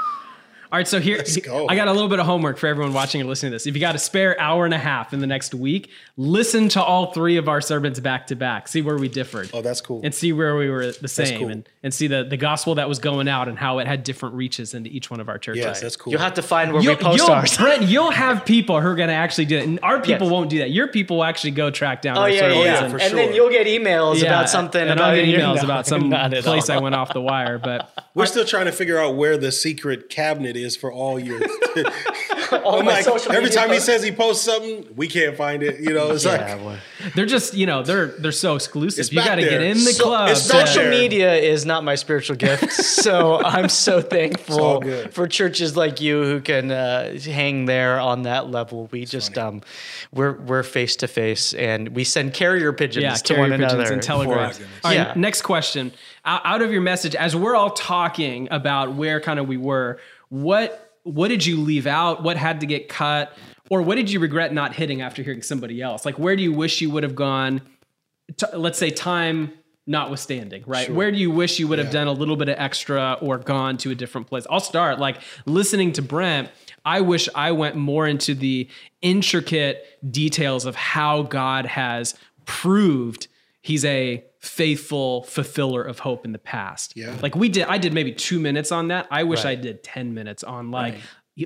All 0.72 0.78
right, 0.78 0.88
so 0.88 0.98
here 0.98 1.18
Let's 1.18 1.36
go. 1.36 1.68
I 1.68 1.76
got 1.76 1.86
a 1.86 1.92
little 1.92 2.08
bit 2.08 2.18
of 2.18 2.26
homework 2.26 2.58
for 2.58 2.66
everyone 2.66 2.92
watching 2.92 3.20
and 3.20 3.30
listening 3.30 3.52
to 3.52 3.54
this. 3.54 3.66
If 3.68 3.76
you 3.76 3.80
got 3.80 3.94
a 3.94 3.98
spare 4.00 4.40
hour 4.40 4.64
and 4.64 4.74
a 4.74 4.78
half 4.78 5.12
in 5.12 5.20
the 5.20 5.26
next 5.28 5.54
week, 5.54 5.90
listen 6.16 6.68
to 6.70 6.82
all 6.82 7.12
three 7.12 7.36
of 7.36 7.48
our 7.48 7.60
sermons 7.60 8.00
back 8.00 8.26
to 8.28 8.34
back. 8.34 8.66
See 8.66 8.82
where 8.82 8.98
we 8.98 9.06
differed. 9.08 9.50
Oh, 9.54 9.62
that's 9.62 9.80
cool. 9.80 10.00
and 10.02 10.12
see 10.12 10.32
where 10.32 10.56
we 10.56 10.68
were 10.68 10.90
the 10.90 11.06
same 11.06 11.38
cool. 11.38 11.48
and, 11.50 11.68
and 11.84 11.92
see 11.94 12.06
the, 12.08 12.24
the 12.24 12.36
gospel 12.38 12.74
that 12.76 12.88
was 12.88 12.98
going 12.98 13.28
out 13.28 13.46
and 13.46 13.56
how 13.58 13.78
it 13.78 13.86
had 13.86 14.02
different 14.02 14.34
reaches 14.34 14.72
into 14.72 14.88
each 14.90 15.10
one 15.10 15.20
of 15.20 15.28
our 15.28 15.38
churches. 15.38 15.62
yes, 15.64 15.80
that's 15.82 15.96
cool. 15.96 16.10
You'll 16.12 16.22
have 16.22 16.34
to 16.34 16.42
find 16.42 16.72
where 16.72 16.82
You'll, 16.82 16.96
we 16.96 17.02
post 17.02 17.18
you'll, 17.18 17.30
ours. 17.30 17.56
Brent, 17.58 17.82
you'll 17.82 18.10
have 18.10 18.46
people 18.46 18.80
who 18.80 18.88
are 18.88 18.94
going 18.94 19.10
to 19.10 19.14
actually 19.14 19.44
do 19.44 19.58
it. 19.58 19.64
And 19.64 19.78
our 19.82 20.00
people 20.00 20.26
Yes. 20.28 20.32
won't 20.32 20.48
do 20.50 20.58
that. 20.60 20.70
Your 20.70 20.88
people 20.88 21.18
will 21.18 21.24
actually 21.24 21.50
go 21.50 21.70
track 21.70 22.00
down 22.00 22.16
Oh 22.16 22.22
our 22.22 22.30
yeah, 22.30 22.48
yeah, 22.48 22.62
yeah, 22.64 22.82
and- 22.84 22.90
for 22.92 22.98
and 22.98 23.10
sure. 23.10 23.16
then 23.18 23.34
you'll 23.34 23.50
get 23.50 23.66
emails 23.66 24.20
yeah, 24.22 24.28
about 24.28 24.48
something. 24.48 24.80
and 24.80 24.92
about 24.92 25.10
I'll 25.10 25.16
get 25.16 25.26
emails 25.26 25.56
No, 25.58 25.62
about 25.64 25.86
some 25.86 26.08
place 26.10 26.70
all. 26.70 26.78
I 26.78 26.80
went 26.80 26.94
off 26.94 27.12
the 27.12 27.20
wire. 27.20 27.58
But 27.58 27.90
We're 28.14 28.24
still 28.26 28.46
trying 28.46 28.64
to 28.64 28.72
figure 28.72 28.98
out 28.98 29.14
where 29.16 29.36
the 29.36 29.52
secret 29.52 30.08
cabinet 30.08 30.56
is 30.56 30.76
for 30.78 30.90
all 30.90 31.18
your. 31.20 31.38
All 32.64 32.78
I'm 32.80 32.84
my 32.86 32.92
like, 32.92 33.04
social 33.04 33.32
every 33.32 33.44
media 33.44 33.58
time 33.58 33.70
he 33.70 33.80
says 33.80 34.02
he 34.02 34.12
posts 34.12 34.44
something, 34.44 34.86
we 34.96 35.08
can't 35.08 35.36
find 35.36 35.62
it. 35.62 35.80
You 35.80 35.92
know, 35.94 36.12
it's 36.12 36.24
Yeah, 36.24 36.32
like 36.54 36.60
boy. 36.60 36.78
they're 37.14 37.26
just, 37.26 37.54
you 37.54 37.66
know, 37.66 37.82
they're 37.82 38.06
they're 38.06 38.32
so 38.32 38.54
exclusive. 38.54 39.00
It's 39.00 39.12
You 39.12 39.22
got 39.24 39.36
to 39.36 39.42
get 39.42 39.62
in 39.62 39.76
the 39.78 39.92
So- 39.92 40.04
club. 40.04 40.30
it's 40.30 40.42
social 40.42 40.88
media 40.90 41.34
is 41.34 41.64
not 41.66 41.84
my 41.84 41.94
spiritual 41.94 42.36
gift 42.36 42.72
so 43.04 43.40
i'm 43.42 43.68
so 43.68 44.00
thankful 44.00 44.82
for 45.10 45.26
churches 45.26 45.76
like 45.76 46.00
you 46.00 46.22
who 46.22 46.40
can 46.40 46.70
uh, 46.70 47.18
hang 47.18 47.64
there 47.66 47.98
on 48.00 48.22
that 48.22 48.50
level 48.50 48.88
we 48.92 49.04
just 49.04 49.36
um 49.38 49.60
we're 50.12 50.32
we're 50.40 50.62
face 50.62 50.96
to 50.96 51.08
face 51.08 51.54
and 51.54 51.88
we 51.88 52.04
send 52.04 52.32
carrier 52.34 52.72
pigeons 52.72 53.02
yeah, 53.02 53.14
to 53.14 53.34
carrier 53.34 53.40
one 53.42 53.50
pigeons 53.50 53.72
another 53.72 53.92
and 53.92 54.02
telegrams. 54.02 54.58
goodness. 54.58 54.78
All 54.84 54.90
right, 54.90 54.96
Yeah. 54.96 55.12
next 55.16 55.42
question. 55.42 55.92
Out 56.24 56.42
out 56.44 56.62
of 56.62 56.72
your 56.72 56.80
message, 56.82 57.14
as 57.14 57.34
we're 57.36 57.54
all 57.56 57.70
talking 57.70 58.48
about 58.50 58.94
where 58.94 59.20
kind 59.20 59.38
of 59.38 59.46
we 59.48 59.56
were, 59.56 59.98
what 60.28 60.83
what 61.04 61.28
did 61.28 61.46
you 61.46 61.60
leave 61.60 61.86
out? 61.86 62.22
What 62.22 62.36
had 62.36 62.60
to 62.60 62.66
get 62.66 62.88
cut? 62.88 63.36
Or 63.70 63.80
what 63.80 63.94
did 63.94 64.10
you 64.10 64.20
regret 64.20 64.52
not 64.52 64.74
hitting 64.74 65.00
after 65.00 65.22
hearing 65.22 65.42
somebody 65.42 65.80
else? 65.80 66.04
Like, 66.04 66.18
where 66.18 66.36
do 66.36 66.42
you 66.42 66.52
wish 66.52 66.80
you 66.80 66.90
would 66.90 67.02
have 67.02 67.14
gone? 67.14 67.62
T- 68.36 68.46
let's 68.54 68.78
say 68.78 68.90
time 68.90 69.52
notwithstanding, 69.86 70.64
right? 70.66 70.90
Where 70.90 71.10
do 71.10 71.18
you 71.18 71.30
wish 71.30 71.58
you 71.58 71.68
would 71.68 71.78
have 71.78 71.90
done 71.90 72.06
a 72.06 72.12
little 72.12 72.36
bit 72.36 72.48
of 72.48 72.56
extra 72.58 73.18
or 73.20 73.38
gone 73.38 73.76
to 73.78 73.90
a 73.90 73.94
different 73.94 74.26
place? 74.26 74.46
I'll 74.50 74.60
start 74.60 74.98
like 74.98 75.20
listening 75.46 75.92
to 75.92 76.02
Brent. 76.02 76.50
I 76.84 77.00
wish 77.00 77.28
I 77.34 77.52
went 77.52 77.76
more 77.76 78.06
into 78.06 78.34
the 78.34 78.68
intricate 79.02 79.98
details 80.10 80.64
of 80.64 80.74
how 80.74 81.22
God 81.22 81.66
has 81.66 82.14
proved 82.46 83.28
he's 83.64 83.82
a 83.86 84.22
faithful 84.40 85.22
fulfiller 85.22 85.82
of 85.82 86.00
hope 86.00 86.26
in 86.26 86.32
the 86.32 86.38
past. 86.38 86.92
Yeah. 86.94 87.16
Like 87.22 87.34
we 87.34 87.48
did 87.48 87.66
I 87.66 87.78
did 87.78 87.94
maybe 87.94 88.12
2 88.12 88.38
minutes 88.38 88.70
on 88.70 88.88
that. 88.88 89.08
I 89.10 89.24
wish 89.24 89.44
Right. 89.44 89.58
I 89.58 89.60
did 89.60 89.82
10 89.82 90.12
minutes 90.12 90.44
on 90.44 90.70
like 90.70 90.96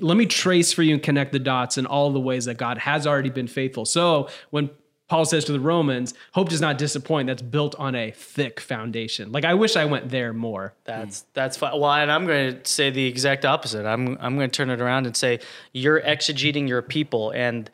let 0.01 0.17
me 0.17 0.25
trace 0.25 0.73
for 0.73 0.83
you 0.83 0.95
and 0.95 1.01
connect 1.01 1.31
the 1.31 1.39
dots 1.39 1.77
in 1.77 1.85
all 1.85 2.11
the 2.11 2.19
ways 2.19 2.45
that 2.45 2.57
God 2.57 2.77
has 2.77 3.07
already 3.07 3.29
been 3.29 3.47
faithful. 3.47 3.85
So 3.85 4.27
when 4.49 4.69
Paul 5.07 5.23
says 5.25 5.45
to 5.45 5.53
the 5.53 5.61
Romans, 5.61 6.13
hope 6.33 6.49
does 6.49 6.59
not 6.61 6.77
disappoint. 6.77 7.27
That's 7.27 7.41
built 7.41 7.73
on 7.79 7.95
a 7.95 8.11
thick 8.11 8.59
foundation. 8.59 9.31
Like 9.31 9.45
I 9.45 9.53
wish 9.53 9.77
I 9.77 9.85
went 9.85 10.09
there 10.09 10.33
more. 10.33 10.73
That's 10.83 11.25
that's 11.33 11.55
fine. 11.55 11.79
Well, 11.79 11.93
and 11.93 12.11
I'm 12.11 12.27
going 12.27 12.61
to 12.61 12.69
say 12.69 12.89
the 12.89 13.05
exact 13.05 13.45
opposite. 13.45 13.85
I'm 13.85 14.17
I'm 14.19 14.35
going 14.35 14.49
to 14.49 14.55
turn 14.55 14.69
it 14.69 14.81
around 14.81 15.07
and 15.07 15.15
say 15.15 15.39
you're 15.71 16.01
exegeting 16.01 16.67
your 16.67 16.81
people 16.81 17.31
and 17.31 17.71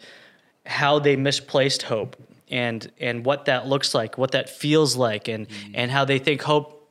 how 0.67 0.99
they 0.99 1.15
misplaced 1.15 1.81
hope 1.81 2.15
and 2.49 2.91
and 2.99 3.25
what 3.25 3.45
that 3.45 3.67
looks 3.67 3.93
like, 3.93 4.17
what 4.17 4.31
that 4.31 4.49
feels 4.49 4.95
like, 4.95 5.27
and 5.27 5.47
and 5.73 5.91
how 5.91 6.05
they 6.05 6.19
think 6.19 6.41
hope 6.41 6.89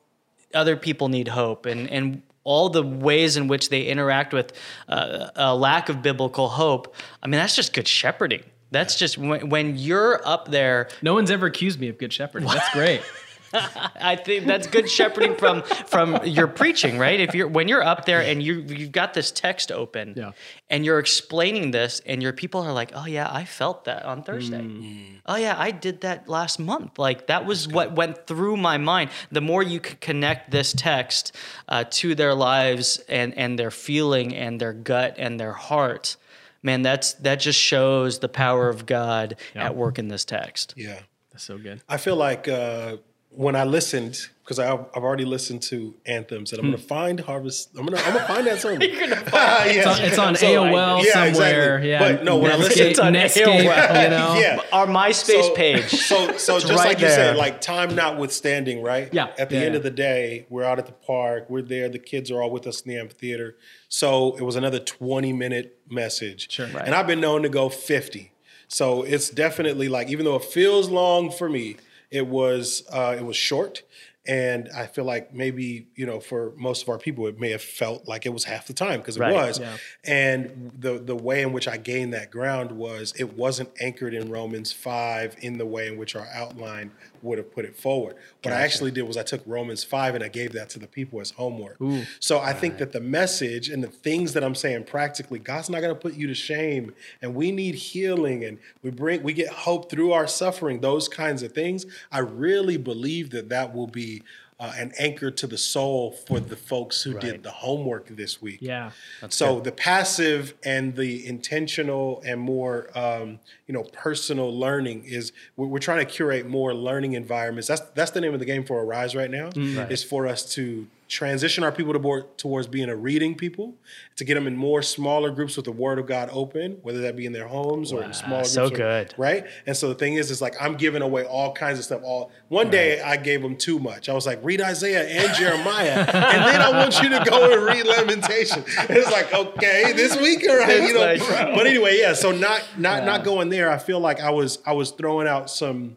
other 0.54 0.76
people 0.76 1.08
need 1.08 1.28
hope 1.28 1.66
and 1.66 1.90
and 1.90 2.22
all 2.44 2.68
the 2.68 2.82
ways 2.82 3.36
in 3.36 3.48
which 3.48 3.70
they 3.70 3.84
interact 3.84 4.34
with 4.34 4.52
uh, 4.88 5.30
a 5.34 5.56
lack 5.56 5.88
of 5.88 6.02
biblical 6.02 6.48
hope. 6.50 6.94
I 7.22 7.26
mean, 7.26 7.40
that's 7.40 7.56
just 7.56 7.72
good 7.72 7.88
shepherding. 7.88 8.44
That's 8.70 8.96
just 8.96 9.16
when, 9.16 9.48
when 9.48 9.76
you're 9.76 10.20
up 10.26 10.50
there 10.50 10.88
No 11.00 11.14
one's 11.14 11.30
ever 11.30 11.46
accused 11.46 11.80
me 11.80 11.88
of 11.88 11.96
good 11.96 12.12
shepherding. 12.12 12.48
That's 12.48 12.70
great. 12.72 13.02
I 14.00 14.16
think 14.16 14.46
that's 14.46 14.66
good 14.66 14.90
shepherding 14.90 15.36
from 15.36 15.62
from 15.62 16.18
your 16.24 16.46
preaching, 16.48 16.98
right? 16.98 17.20
If 17.20 17.34
you're 17.34 17.48
when 17.48 17.68
you're 17.68 17.82
up 17.84 18.04
there 18.04 18.20
and 18.20 18.42
you 18.42 18.60
you've 18.62 18.92
got 18.92 19.14
this 19.14 19.30
text 19.30 19.70
open, 19.72 20.14
Yeah. 20.16 20.32
and 20.68 20.84
you're 20.84 20.98
explaining 20.98 21.70
this, 21.70 22.00
and 22.06 22.22
your 22.22 22.32
people 22.32 22.60
are 22.62 22.72
like, 22.72 22.92
"Oh 22.94 23.06
yeah, 23.06 23.28
I 23.32 23.44
felt 23.44 23.84
that 23.84 24.04
on 24.04 24.22
Thursday. 24.22 24.60
Mm. 24.60 25.20
Oh 25.26 25.36
yeah, 25.36 25.54
I 25.58 25.70
did 25.70 26.00
that 26.02 26.28
last 26.28 26.58
month. 26.58 26.98
Like 26.98 27.26
that 27.28 27.44
was 27.46 27.68
what 27.68 27.92
went 27.94 28.26
through 28.26 28.56
my 28.56 28.78
mind. 28.78 29.10
The 29.30 29.40
more 29.40 29.62
you 29.62 29.80
can 29.80 29.96
connect 30.00 30.50
this 30.50 30.72
text 30.72 31.34
uh, 31.68 31.84
to 31.90 32.14
their 32.14 32.34
lives 32.34 32.98
and 33.08 33.36
and 33.38 33.58
their 33.58 33.70
feeling 33.70 34.34
and 34.34 34.60
their 34.60 34.72
gut 34.72 35.14
and 35.18 35.38
their 35.38 35.52
heart." 35.54 36.16
Man, 36.62 36.80
that's 36.80 37.12
that 37.14 37.40
just 37.40 37.60
shows 37.60 38.20
the 38.20 38.28
power 38.28 38.70
of 38.70 38.86
God 38.86 39.36
at 39.54 39.76
work 39.76 39.98
in 39.98 40.08
this 40.08 40.24
text. 40.24 40.72
yeah. 40.76 41.00
That's 41.30 41.44
so 41.44 41.58
good. 41.58 41.82
I 41.88 41.96
feel 41.96 42.14
like 42.16 42.46
uh, 42.48 42.98
when 43.36 43.56
I 43.56 43.64
listened, 43.64 44.28
because 44.42 44.58
I've 44.58 44.80
already 44.94 45.24
listened 45.24 45.62
to 45.64 45.94
anthems, 46.06 46.52
and 46.52 46.60
I'm 46.60 46.66
going 46.66 46.76
to 46.76 46.82
hmm. 46.82 46.88
find 46.88 47.20
Harvest. 47.20 47.70
I'm 47.76 47.86
going 47.86 47.98
to 47.98 48.06
I'm 48.06 48.14
gonna 48.14 48.26
find 48.26 48.46
that 48.46 48.60
song. 48.60 48.80
You're 48.80 49.00
gonna 49.00 49.16
find 49.30 49.70
it. 49.70 49.76
It's 49.76 49.86
on, 49.86 50.02
it's 50.02 50.18
on 50.18 50.34
AOL 50.34 51.04
yeah, 51.04 51.12
somewhere. 51.12 51.78
exactly. 51.78 51.90
Yeah. 51.90 51.98
But 51.98 52.24
no, 52.24 52.38
when 52.38 52.52
I 52.52 52.56
Netscape, 52.56 52.58
listen- 52.58 52.86
It's 52.86 52.98
on 52.98 53.12
Netscape, 53.14 53.44
AOL. 53.44 54.04
you 54.04 54.10
know. 54.10 54.38
yeah. 54.38 54.60
Our 54.72 54.86
MySpace 54.86 55.42
so, 55.42 55.54
page. 55.54 55.90
So, 55.90 56.36
so 56.36 56.60
just 56.60 56.72
right 56.72 56.88
like 56.88 57.00
you 57.00 57.08
said, 57.08 57.36
like 57.36 57.60
time 57.60 57.94
notwithstanding, 57.94 58.82
right? 58.82 59.12
Yeah. 59.12 59.32
At 59.38 59.50
the 59.50 59.56
Yeah, 59.56 59.62
end 59.62 59.74
of 59.74 59.82
the 59.82 59.90
day, 59.90 60.46
we're 60.48 60.64
out 60.64 60.78
at 60.78 60.86
the 60.86 60.92
park. 60.92 61.46
We're 61.48 61.62
there. 61.62 61.88
The 61.88 61.98
kids 61.98 62.30
are 62.30 62.42
all 62.42 62.50
with 62.50 62.66
us 62.66 62.82
in 62.82 62.90
the 62.90 62.98
amphitheater. 62.98 63.56
So 63.88 64.36
it 64.36 64.42
was 64.42 64.56
another 64.56 64.78
20 64.78 65.32
minute 65.32 65.78
message. 65.88 66.50
Sure. 66.50 66.66
Right. 66.68 66.84
And 66.84 66.94
I've 66.94 67.06
been 67.06 67.20
known 67.20 67.42
to 67.42 67.48
go 67.48 67.68
50. 67.68 68.32
So 68.68 69.02
it's 69.02 69.30
definitely 69.30 69.88
like, 69.88 70.08
even 70.08 70.24
though 70.24 70.36
it 70.36 70.44
feels 70.44 70.88
long 70.88 71.30
for 71.30 71.48
me, 71.48 71.76
it 72.14 72.26
was 72.26 72.84
uh, 72.92 73.14
it 73.18 73.24
was 73.24 73.36
short. 73.36 73.82
And 74.26 74.70
I 74.74 74.86
feel 74.86 75.04
like 75.04 75.34
maybe, 75.34 75.88
you 75.96 76.06
know, 76.06 76.18
for 76.18 76.54
most 76.56 76.82
of 76.82 76.88
our 76.88 76.96
people, 76.96 77.26
it 77.26 77.38
may 77.38 77.50
have 77.50 77.60
felt 77.60 78.08
like 78.08 78.24
it 78.24 78.30
was 78.32 78.44
half 78.44 78.66
the 78.66 78.72
time 78.72 79.00
because 79.00 79.18
it 79.18 79.20
Right. 79.20 79.34
was. 79.34 79.60
Yeah. 79.60 79.76
And 80.04 80.72
the 80.78 80.98
the 80.98 81.14
way 81.14 81.42
in 81.42 81.52
which 81.52 81.68
I 81.68 81.76
gained 81.76 82.14
that 82.14 82.30
ground 82.30 82.72
was 82.72 83.12
it 83.18 83.36
wasn't 83.36 83.68
anchored 83.82 84.14
in 84.14 84.30
Romans 84.30 84.72
5 84.72 85.36
in 85.42 85.58
the 85.58 85.66
way 85.66 85.88
in 85.88 85.98
which 85.98 86.16
our 86.16 86.26
outline 86.32 86.92
would 87.24 87.38
have 87.38 87.50
put 87.50 87.64
it 87.64 87.76
forward. 87.76 88.16
What 88.42 88.54
I 88.54 88.60
actually 88.60 88.90
did 88.90 89.02
was 89.02 89.16
I 89.16 89.22
took 89.22 89.42
Romans 89.46 89.82
5 89.82 90.14
and 90.14 90.22
I 90.22 90.28
gave 90.28 90.52
that 90.52 90.68
to 90.70 90.78
the 90.78 90.86
people 90.86 91.20
as 91.20 91.30
homework. 91.30 91.78
So 92.20 92.38
I 92.38 92.52
think 92.52 92.78
that 92.78 92.92
the 92.92 93.00
message 93.00 93.68
and 93.68 93.82
the 93.82 93.88
things 93.88 94.34
that 94.34 94.44
I'm 94.44 94.54
saying 94.54 94.84
practically, 94.84 95.38
God's 95.38 95.70
not 95.70 95.80
going 95.80 95.94
to 95.94 96.00
put 96.00 96.14
you 96.14 96.26
to 96.26 96.34
shame. 96.34 96.94
And 97.22 97.34
we 97.34 97.50
need 97.50 97.74
healing 97.74 98.44
and 98.44 98.58
we 98.82 98.90
bring, 98.90 99.22
we 99.22 99.32
get 99.32 99.48
hope 99.48 99.90
through 99.90 100.12
our 100.12 100.26
suffering, 100.26 100.80
those 100.80 101.08
kinds 101.08 101.42
of 101.42 101.52
things. 101.52 101.86
I 102.12 102.18
really 102.18 102.76
believe 102.76 103.30
that 103.30 103.48
that 103.48 103.74
will 103.74 103.88
be 103.88 104.22
uh, 104.64 104.72
an 104.78 104.92
anchor 104.98 105.30
to 105.30 105.46
the 105.46 105.58
soul 105.58 106.12
for 106.26 106.40
the 106.40 106.56
folks 106.56 107.02
who 107.02 107.12
did 107.18 107.42
the 107.42 107.50
homework 107.50 108.08
this 108.08 108.40
week. 108.40 108.58
Yeah. 108.62 108.90
so 109.28 109.60
the 109.60 109.72
passive 109.72 110.54
and 110.64 110.94
the 110.96 111.26
intentional 111.26 112.22
and 112.24 112.40
more, 112.40 112.88
um, 112.96 113.38
you 113.66 113.74
know, 113.74 113.82
personal 113.92 114.56
learning 114.56 115.04
is 115.04 115.32
we're, 115.56 115.66
we're 115.66 115.78
trying 115.78 115.98
to 116.04 116.10
curate 116.10 116.46
more 116.46 116.72
learning 116.74 117.12
environments. 117.12 117.68
That's 117.68 117.82
that's 117.94 118.10
the 118.12 118.20
name 118.20 118.32
of 118.32 118.40
the 118.40 118.46
game 118.46 118.64
for 118.64 118.82
Arise 118.82 119.14
right 119.14 119.30
now. 119.30 119.50
Is 119.90 120.02
for 120.02 120.26
us 120.26 120.54
to 120.54 120.86
transition 121.14 121.62
our 121.62 121.70
people 121.70 121.92
to 121.92 121.98
board, 121.98 122.36
towards 122.36 122.66
being 122.66 122.88
a 122.88 122.96
reading 122.96 123.34
people, 123.36 123.74
to 124.16 124.24
get 124.24 124.34
them 124.34 124.46
in 124.46 124.56
more 124.56 124.82
smaller 124.82 125.30
groups 125.30 125.56
with 125.56 125.64
the 125.64 125.72
Word 125.72 125.98
of 125.98 126.06
God 126.06 126.28
open, 126.32 126.78
whether 126.82 127.00
that 127.02 127.16
be 127.16 127.24
in 127.24 127.32
their 127.32 127.46
homes 127.46 127.92
or 127.92 128.02
in 128.02 128.12
smaller 128.12 128.42
groups. 128.42 128.52
so 128.52 128.68
good. 128.68 129.14
right? 129.16 129.46
And 129.66 129.76
so 129.76 129.88
the 129.88 129.94
thing 129.94 130.14
is, 130.14 130.30
is 130.30 130.42
like 130.42 130.54
I'm 130.60 130.74
giving 130.76 131.02
away 131.02 131.24
all 131.24 131.52
kinds 131.52 131.78
of 131.78 131.84
stuff. 131.84 132.02
All 132.02 132.32
one 132.48 132.68
day 132.68 133.00
I 133.00 133.16
gave 133.16 133.40
them 133.42 133.56
too 133.56 133.78
much. 133.78 134.08
I 134.08 134.12
was 134.12 134.26
like, 134.26 134.40
read 134.42 134.60
Isaiah 134.60 135.04
and 135.04 135.34
Jeremiah, 135.36 136.00
and 136.00 136.44
then 136.44 136.60
I 136.60 136.70
want 136.70 137.00
you 137.00 137.08
to 137.10 137.24
go 137.30 137.52
and 137.52 137.62
read 137.62 137.86
Lamentation. 137.86 138.64
And 138.78 138.90
it's 138.90 139.10
like, 139.10 139.32
okay, 139.32 139.92
this 139.92 140.16
week, 140.20 140.44
all 140.48 140.56
right, 140.58 140.82
you 140.82 140.94
know. 140.94 141.00
like, 141.00 141.20
but 141.54 141.66
anyway, 141.66 141.96
yeah. 141.98 142.14
So 142.14 142.32
not 142.32 142.62
not 142.76 143.04
not 143.04 143.24
going 143.24 143.48
there. 143.48 143.70
I 143.70 143.78
feel 143.78 144.00
like 144.00 144.20
I 144.20 144.30
was 144.30 144.58
I 144.66 144.72
was 144.72 144.90
throwing 144.90 145.28
out 145.28 145.48
some. 145.48 145.96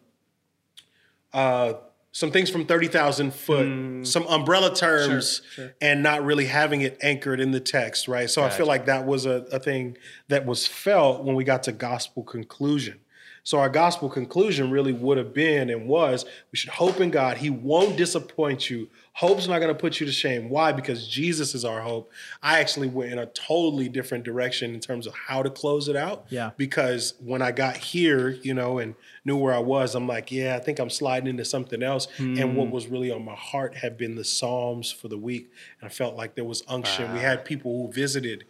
Uh, 1.32 1.74
some 2.12 2.30
things 2.30 2.50
from 2.50 2.64
30,000 2.66 3.32
foot, 3.32 3.66
mm. 3.66 4.06
some 4.06 4.26
umbrella 4.26 4.74
terms, 4.74 5.42
and 5.80 6.02
not 6.02 6.24
really 6.24 6.46
having 6.46 6.80
it 6.80 6.98
anchored 7.02 7.38
in 7.38 7.50
the 7.50 7.60
text, 7.60 8.08
right? 8.08 8.30
So 8.30 8.42
I 8.42 8.50
feel 8.50 8.66
like 8.66 8.86
that 8.86 9.06
was 9.06 9.26
a, 9.26 9.46
a 9.52 9.58
thing 9.60 9.96
that 10.28 10.46
was 10.46 10.66
felt 10.66 11.22
when 11.22 11.36
we 11.36 11.44
got 11.44 11.62
to 11.64 11.72
gospel 11.72 12.22
conclusion. 12.22 13.00
So 13.44 13.58
our 13.58 13.70
gospel 13.70 14.10
conclusion 14.10 14.70
really 14.70 14.92
would 14.92 15.16
have 15.16 15.32
been 15.32 15.70
and 15.70 15.88
was 15.88 16.26
we 16.52 16.58
should 16.58 16.68
hope 16.68 17.00
in 17.00 17.10
God. 17.10 17.38
He 17.38 17.48
won't 17.48 17.96
disappoint 17.96 18.68
you. 18.68 18.90
Hope's 19.18 19.48
not 19.48 19.58
going 19.58 19.74
to 19.74 19.74
put 19.74 19.98
you 19.98 20.06
to 20.06 20.12
shame. 20.12 20.48
Why? 20.48 20.70
Because 20.70 21.08
Jesus 21.08 21.52
is 21.52 21.64
our 21.64 21.80
hope. 21.80 22.12
I 22.40 22.60
actually 22.60 22.86
went 22.86 23.10
in 23.10 23.18
a 23.18 23.26
totally 23.26 23.88
different 23.88 24.22
direction 24.22 24.72
in 24.72 24.78
terms 24.78 25.08
of 25.08 25.14
how 25.14 25.42
to 25.42 25.50
close 25.50 25.88
it 25.88 25.96
out. 25.96 26.26
Yeah. 26.28 26.50
Because 26.56 27.14
when 27.18 27.42
I 27.42 27.50
got 27.50 27.76
here, 27.76 28.28
you 28.28 28.54
know, 28.54 28.78
and 28.78 28.94
knew 29.24 29.36
where 29.36 29.52
I 29.52 29.58
was, 29.58 29.96
I'm 29.96 30.06
like, 30.06 30.30
yeah, 30.30 30.54
I 30.54 30.60
think 30.60 30.78
I'm 30.78 30.88
sliding 30.88 31.28
into 31.28 31.44
something 31.44 31.82
else. 31.82 32.06
And 32.18 32.56
what 32.56 32.68
hmm. 32.68 32.72
was 32.72 32.86
really 32.86 33.10
on 33.10 33.24
my 33.24 33.34
heart 33.34 33.74
had 33.74 33.98
been 33.98 34.14
the 34.14 34.22
Psalms 34.22 34.92
for 34.92 35.08
the 35.08 35.18
week. 35.18 35.50
And 35.80 35.90
I 35.90 35.92
felt 35.92 36.14
like 36.14 36.36
there 36.36 36.44
was 36.44 36.62
unction. 36.68 37.12
We 37.12 37.18
had 37.18 37.44
people 37.44 37.76
who 37.76 37.92
visited. 37.92 38.44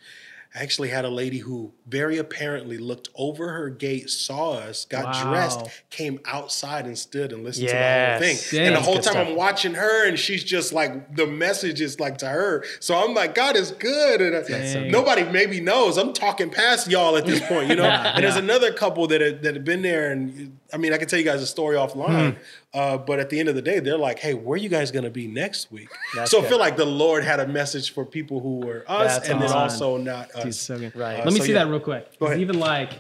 I 0.55 0.63
actually 0.63 0.89
had 0.89 1.05
a 1.05 1.11
lady 1.11 1.39
who 1.39 1.73
very 1.87 2.17
apparently 2.17 2.79
looked 2.79 3.09
over 3.15 3.51
her 3.53 3.69
gate, 3.69 4.09
saw 4.09 4.53
us, 4.53 4.87
got 4.87 5.05
Wow. 5.05 5.31
dressed, 5.31 5.61
came 5.91 6.21
outside 6.25 6.87
and 6.87 6.99
stood 6.99 7.33
and 7.33 7.45
listened 7.45 7.69
to 7.69 7.75
the 7.75 7.81
whole 7.81 8.19
thing. 8.21 8.37
Dang. 8.51 8.67
and 8.69 8.77
the 8.77 8.81
whole 8.81 8.95
time 8.95 9.03
stuff. 9.03 9.29
I'm 9.29 9.37
watching 9.37 9.75
her 9.75 10.07
and 10.09 10.19
she's 10.19 10.43
just 10.43 10.73
like 10.73 11.15
the 11.17 11.27
message 11.27 11.81
is 11.83 12.01
like 12.01 12.19
to 12.19 12.29
her. 12.29 12.65
So 12.81 12.97
I'm 12.97 13.15
like, 13.15 13.35
God 13.35 13.57
is 13.57 13.73
good. 13.73 14.23
And 14.23 14.35
I- 14.37 14.43
Dang. 14.43 14.91
nobody 14.91 15.23
maybe 15.25 15.61
knows. 15.61 15.99
I'm 15.99 16.13
talking 16.15 16.49
past 16.51 16.91
y'all 16.91 17.17
at 17.17 17.27
this 17.27 17.41
point, 17.47 17.69
you 17.69 17.77
know? 17.77 17.85
and 17.89 18.25
there's 18.25 18.37
another 18.37 18.73
couple 18.73 19.07
that 19.09 19.21
have, 19.21 19.43
that 19.43 19.55
have 19.55 19.65
been 19.65 19.83
there 19.83 20.11
and 20.11 20.57
I 20.73 20.77
mean, 20.77 20.93
I 20.93 20.99
can 20.99 21.09
tell 21.09 21.19
you 21.19 21.25
guys 21.25 21.41
a 21.43 21.47
story 21.47 21.77
offline, 21.77 22.35
Hmm. 22.35 22.39
uh, 22.75 22.99
but 22.99 23.19
at 23.21 23.31
the 23.31 23.41
end 23.41 23.49
of 23.49 23.55
the 23.55 23.63
day, 23.63 23.81
they're 23.81 23.97
like, 23.99 24.19
"Hey, 24.19 24.35
where 24.35 24.55
are 24.55 24.59
you 24.59 24.69
guys 24.69 24.91
going 24.91 25.05
to 25.05 25.11
be 25.11 25.27
next 25.27 25.73
week?" 25.73 25.89
so 26.27 26.43
I 26.43 26.49
feel 26.49 26.59
like 26.59 26.77
the 26.77 26.85
Lord 26.85 27.25
had 27.25 27.41
a 27.41 27.47
message 27.47 27.93
for 27.95 28.05
people 28.05 28.41
who 28.41 28.61
were 28.61 28.85
us, 28.87 29.17
That's 29.17 29.29
and 29.31 29.41
then 29.41 29.51
also 29.51 29.97
not 29.97 30.31
us. 30.35 30.45
He's 30.45 30.59
so 30.61 30.79
good. 30.79 30.95
Right. 30.95 31.25
Let 31.25 31.33
me 31.33 31.39
so 31.41 31.47
see 31.47 31.53
yeah. 31.53 31.65
that 31.65 31.71
real 31.71 31.81
quick. 31.81 32.11
Go 32.19 32.27
'Cause 32.27 32.29
ahead. 32.33 32.41
Even 32.43 32.59
like, 32.59 32.93
all 32.93 32.99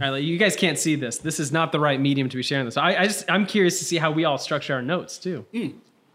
right, 0.00 0.10
like, 0.10 0.22
you 0.24 0.38
guys 0.38 0.54
can't 0.56 0.78
see 0.78 0.94
this. 0.94 1.18
This 1.18 1.40
is 1.40 1.50
not 1.52 1.72
the 1.72 1.80
right 1.80 2.00
medium 2.00 2.28
to 2.28 2.36
be 2.36 2.42
sharing 2.42 2.64
this. 2.66 2.76
I, 2.76 2.94
I 2.96 3.06
just 3.06 3.24
I'm 3.30 3.46
curious 3.46 3.78
to 3.80 3.84
see 3.84 3.96
how 3.96 4.10
we 4.12 4.24
all 4.24 4.38
structure 4.38 4.74
our 4.74 4.82
notes 4.82 5.18
too. 5.18 5.44
Hmm. 5.52 5.68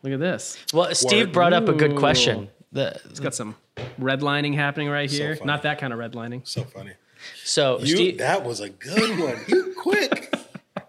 Look 0.03 0.13
at 0.13 0.19
this. 0.19 0.57
Well, 0.73 0.93
Steve 0.95 1.27
Word. 1.27 1.33
brought 1.33 1.53
up 1.53 1.67
a 1.67 1.73
good 1.73 1.95
question. 1.97 2.49
The, 2.71 2.99
It's 3.09 3.19
got 3.19 3.33
some 3.35 3.55
redlining 3.99 4.55
happening 4.55 4.89
right 4.89 5.09
here. 5.09 5.35
funny. 5.35 5.47
not 5.47 5.63
that 5.63 5.79
kind 5.79 5.91
of 5.91 5.99
redlining. 5.99 6.47
So 6.47 6.63
funny. 6.63 6.91
so 7.43 7.79
You, 7.79 7.95
Steve, 7.95 8.17
that 8.19 8.43
was 8.45 8.59
a 8.59 8.69
good 8.69 9.19
one. 9.19 9.37
You 9.47 9.73
quick. 9.77 10.33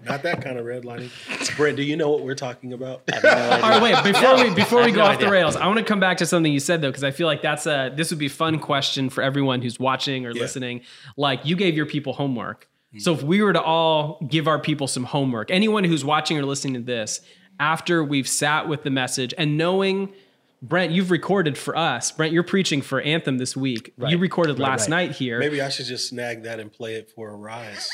Not 0.09 0.23
that 0.23 0.43
kind 0.43 0.59
of 0.59 0.67
redlining. 0.67 1.11
Brent, 1.57 1.77
do 1.77 1.83
you 1.83 1.97
know 1.97 2.11
what 2.11 2.23
we're 2.23 2.35
talking 2.35 2.73
about? 2.73 3.03
All 3.13 3.21
right, 3.23 3.83
wait. 3.83 4.03
Before 4.05 4.37
we 4.37 4.51
before 4.55 4.85
we 4.85 4.93
go 4.93 5.03
no 5.03 5.07
off 5.07 5.21
the 5.21 5.31
rails, 5.31 5.57
I 5.57 5.67
want 5.67 5.79
to 5.79 5.85
come 5.85 6.01
back 6.01 6.19
to 6.19 6.27
something 6.27 6.53
you 6.53 6.61
said 6.61 6.83
though, 6.83 6.89
because 6.89 7.05
I 7.05 7.11
feel 7.11 7.27
like 7.27 7.43
that's 7.43 7.67
a 7.67 7.93
this 7.95 8.11
would 8.11 8.19
be 8.19 8.27
a 8.27 8.31
fun 8.31 8.59
question 8.59 9.11
for 9.11 9.23
everyone 9.23 9.63
who's 9.63 9.79
watching 9.79 10.27
or 10.27 10.33
listening. 10.33 10.83
Like 11.17 11.45
you 11.45 11.57
gave 11.57 11.77
your 11.77 11.87
people 11.87 12.13
homework. 12.13 12.69
Mm-hmm. 12.89 13.01
So 13.01 13.13
if 13.13 13.23
we 13.23 13.43
were 13.43 13.53
to 13.53 13.63
all 13.63 14.19
give 14.29 14.49
our 14.49 14.59
people 14.59 14.87
some 14.87 15.05
homework, 15.05 15.51
anyone 15.51 15.85
who's 15.85 16.05
watching 16.05 16.39
or 16.39 16.45
listening 16.45 16.75
to 16.75 16.81
this, 16.81 17.21
after 17.61 18.03
we've 18.03 18.29
sat 18.29 18.69
with 18.69 18.83
the 18.83 18.91
message 18.91 19.35
and 19.37 19.59
knowing 19.59 20.13
Brent, 20.61 20.91
you've 20.91 21.13
recorded 21.13 21.57
for 21.57 21.77
us. 21.77 22.11
Brent, 22.11 22.33
you're 22.33 22.43
preaching 22.43 22.83
for 22.83 23.01
Anthem 23.01 23.39
this 23.39 23.57
week. 23.57 23.95
You 23.97 24.19
recorded 24.19 24.59
last 24.59 24.83
right. 24.83 24.91
night 24.91 25.13
here. 25.13 25.39
Maybe 25.39 25.61
I 25.61 25.69
should 25.69 25.87
just 25.87 26.09
snag 26.09 26.43
that 26.43 26.59
and 26.59 26.73
play 26.73 26.95
it 26.95 27.11
for 27.11 27.31
Arise. 27.31 27.91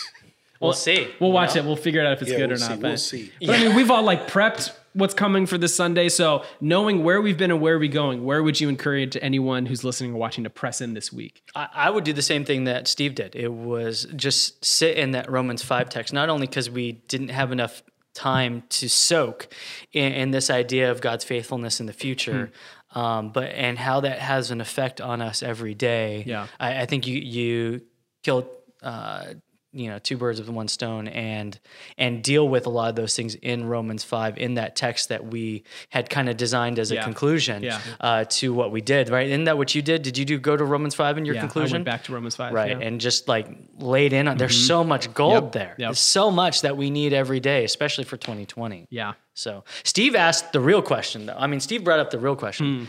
We'll 0.65 0.73
see. 0.73 1.09
We'll 1.21 1.31
you 1.31 1.35
watch 1.35 1.55
know? 1.55 1.63
it. 1.63 1.65
We'll 1.67 1.77
figure 1.77 2.01
it 2.01 2.07
out 2.07 2.15
if 2.15 2.23
it's 2.23 2.31
Yeah, 2.31 2.39
good 2.39 2.51
we'll 2.51 2.57
or 2.59 2.61
not. 2.61 2.69
see. 2.71 2.77
but 2.77 2.89
We'll 2.89 2.97
see. 2.97 3.33
but 3.47 3.51
I 3.61 3.65
mean, 3.65 3.75
we've 3.77 3.91
all 3.91 4.03
like 4.03 4.29
prepped 4.29 4.73
what's 4.95 5.15
coming 5.15 5.45
for 5.47 5.59
this 5.59 5.75
Sunday. 5.75 6.09
So 6.09 6.45
knowing 6.61 7.03
where 7.03 7.21
we've 7.21 7.37
been 7.37 7.51
and 7.51 7.61
where 7.61 7.79
we're 7.79 7.89
going, 7.91 8.25
where 8.25 8.43
would 8.43 8.61
you 8.61 8.69
encourage 8.69 9.13
to 9.15 9.23
anyone 9.25 9.67
who's 9.67 9.83
listening 9.85 10.13
or 10.13 10.19
watching 10.19 10.45
to 10.45 10.51
press 10.51 10.81
in 10.81 10.95
this 10.95 11.13
week? 11.13 11.43
I, 11.55 11.69
I 11.75 11.91
would 11.91 12.05
do 12.05 12.13
the 12.13 12.23
same 12.23 12.45
thing 12.45 12.65
that 12.65 12.87
Steve 12.87 13.15
did. 13.17 13.35
It 13.35 13.53
was 13.53 14.07
just 14.15 14.65
sit 14.65 14.97
in 14.97 15.11
that 15.13 15.31
Romans 15.31 15.63
5 15.63 15.89
text, 15.89 16.13
not 16.13 16.29
only 16.29 16.47
because 16.47 16.71
we 16.71 16.93
didn't 16.93 17.29
have 17.31 17.51
enough 17.53 17.83
time 18.15 18.63
to 18.69 18.89
soak 18.89 19.49
in, 19.93 20.13
in 20.13 20.31
this 20.31 20.49
idea 20.49 20.93
of 20.93 21.01
God's 21.01 21.25
faithfulness 21.25 21.81
in 21.81 21.87
the 21.87 21.93
future, 21.93 22.53
Hmm. 22.93 22.99
um, 23.01 23.31
but 23.33 23.51
and 23.51 23.77
how 23.77 23.99
that 24.03 24.21
has 24.21 24.53
an 24.53 24.61
effect 24.61 25.01
on 25.01 25.21
us 25.21 25.43
every 25.43 25.75
day. 25.75 26.23
Yeah. 26.25 26.47
I, 26.61 26.83
I 26.83 26.87
think 26.87 27.09
you 27.09 27.19
you 27.19 27.81
killed 28.23 28.47
uh, 28.85 29.35
you 29.75 29.89
know 29.91 29.99
two 29.99 30.17
birds 30.17 30.41
with 30.41 30.49
one 30.49 30.69
stone 30.69 31.09
and 31.09 31.59
and 31.99 32.23
deal 32.23 32.49
with 32.49 32.67
a 32.67 32.71
lot 32.71 32.89
of 32.91 32.97
those 32.97 33.15
things 33.17 33.35
in 33.35 33.65
Romans 33.67 34.05
five 34.05 34.39
in 34.39 34.55
that 34.55 34.77
text 34.77 35.09
that 35.09 35.27
we 35.27 35.65
had 35.91 36.09
kind 36.09 36.29
of 36.29 36.37
designed 36.37 36.79
as 36.79 36.91
a 36.91 36.95
Yeah. 36.95 37.05
conclusion 37.05 37.63
Yeah. 37.63 37.81
uh, 38.01 38.25
to 38.39 38.55
what 38.55 38.71
we 38.71 38.81
did. 38.81 39.09
Right? 39.09 39.27
Isn't 39.29 39.45
that 39.45 39.59
what 39.59 39.75
you 39.75 39.83
did? 39.83 40.03
Did 40.03 40.17
you 40.17 40.25
do 40.25 40.39
go 40.39 40.57
to 40.57 40.65
Romans 40.65 40.95
five 40.95 41.19
in 41.19 41.25
your 41.25 41.35
yeah, 41.35 41.41
conclusion? 41.41 41.75
I 41.75 41.79
went 41.79 41.85
back 41.87 42.05
to 42.05 42.13
Romans 42.13 42.37
five. 42.37 42.53
right. 42.53 42.73
Mm-hmm. 42.73 42.83
and 42.83 43.01
just 43.01 43.29
like 43.29 43.49
laid 43.79 44.13
in 44.13 44.29
on 44.29 44.37
there's 44.39 44.67
so 44.67 44.85
much 44.85 45.13
gold 45.13 45.45
Yep, 45.45 45.53
there 45.53 45.75
yep. 45.79 45.89
there's 45.89 45.99
so 45.99 46.31
much 46.31 46.63
that 46.63 46.77
we 46.77 46.91
need 46.91 47.13
every 47.13 47.41
day 47.41 47.65
especially 47.65 48.05
for 48.05 48.17
2020 48.17 48.87
yeah. 48.91 49.15
So 49.37 49.65
steve 49.83 50.15
asked 50.15 50.53
the 50.53 50.61
real 50.61 50.81
question 50.81 51.27
though 51.27 51.35
i 51.37 51.47
mean 51.47 51.59
steve 51.61 51.83
brought 51.83 51.99
up 51.99 52.11
the 52.11 52.19
real 52.19 52.37
question 52.37 52.65
Hmm. 52.65 52.85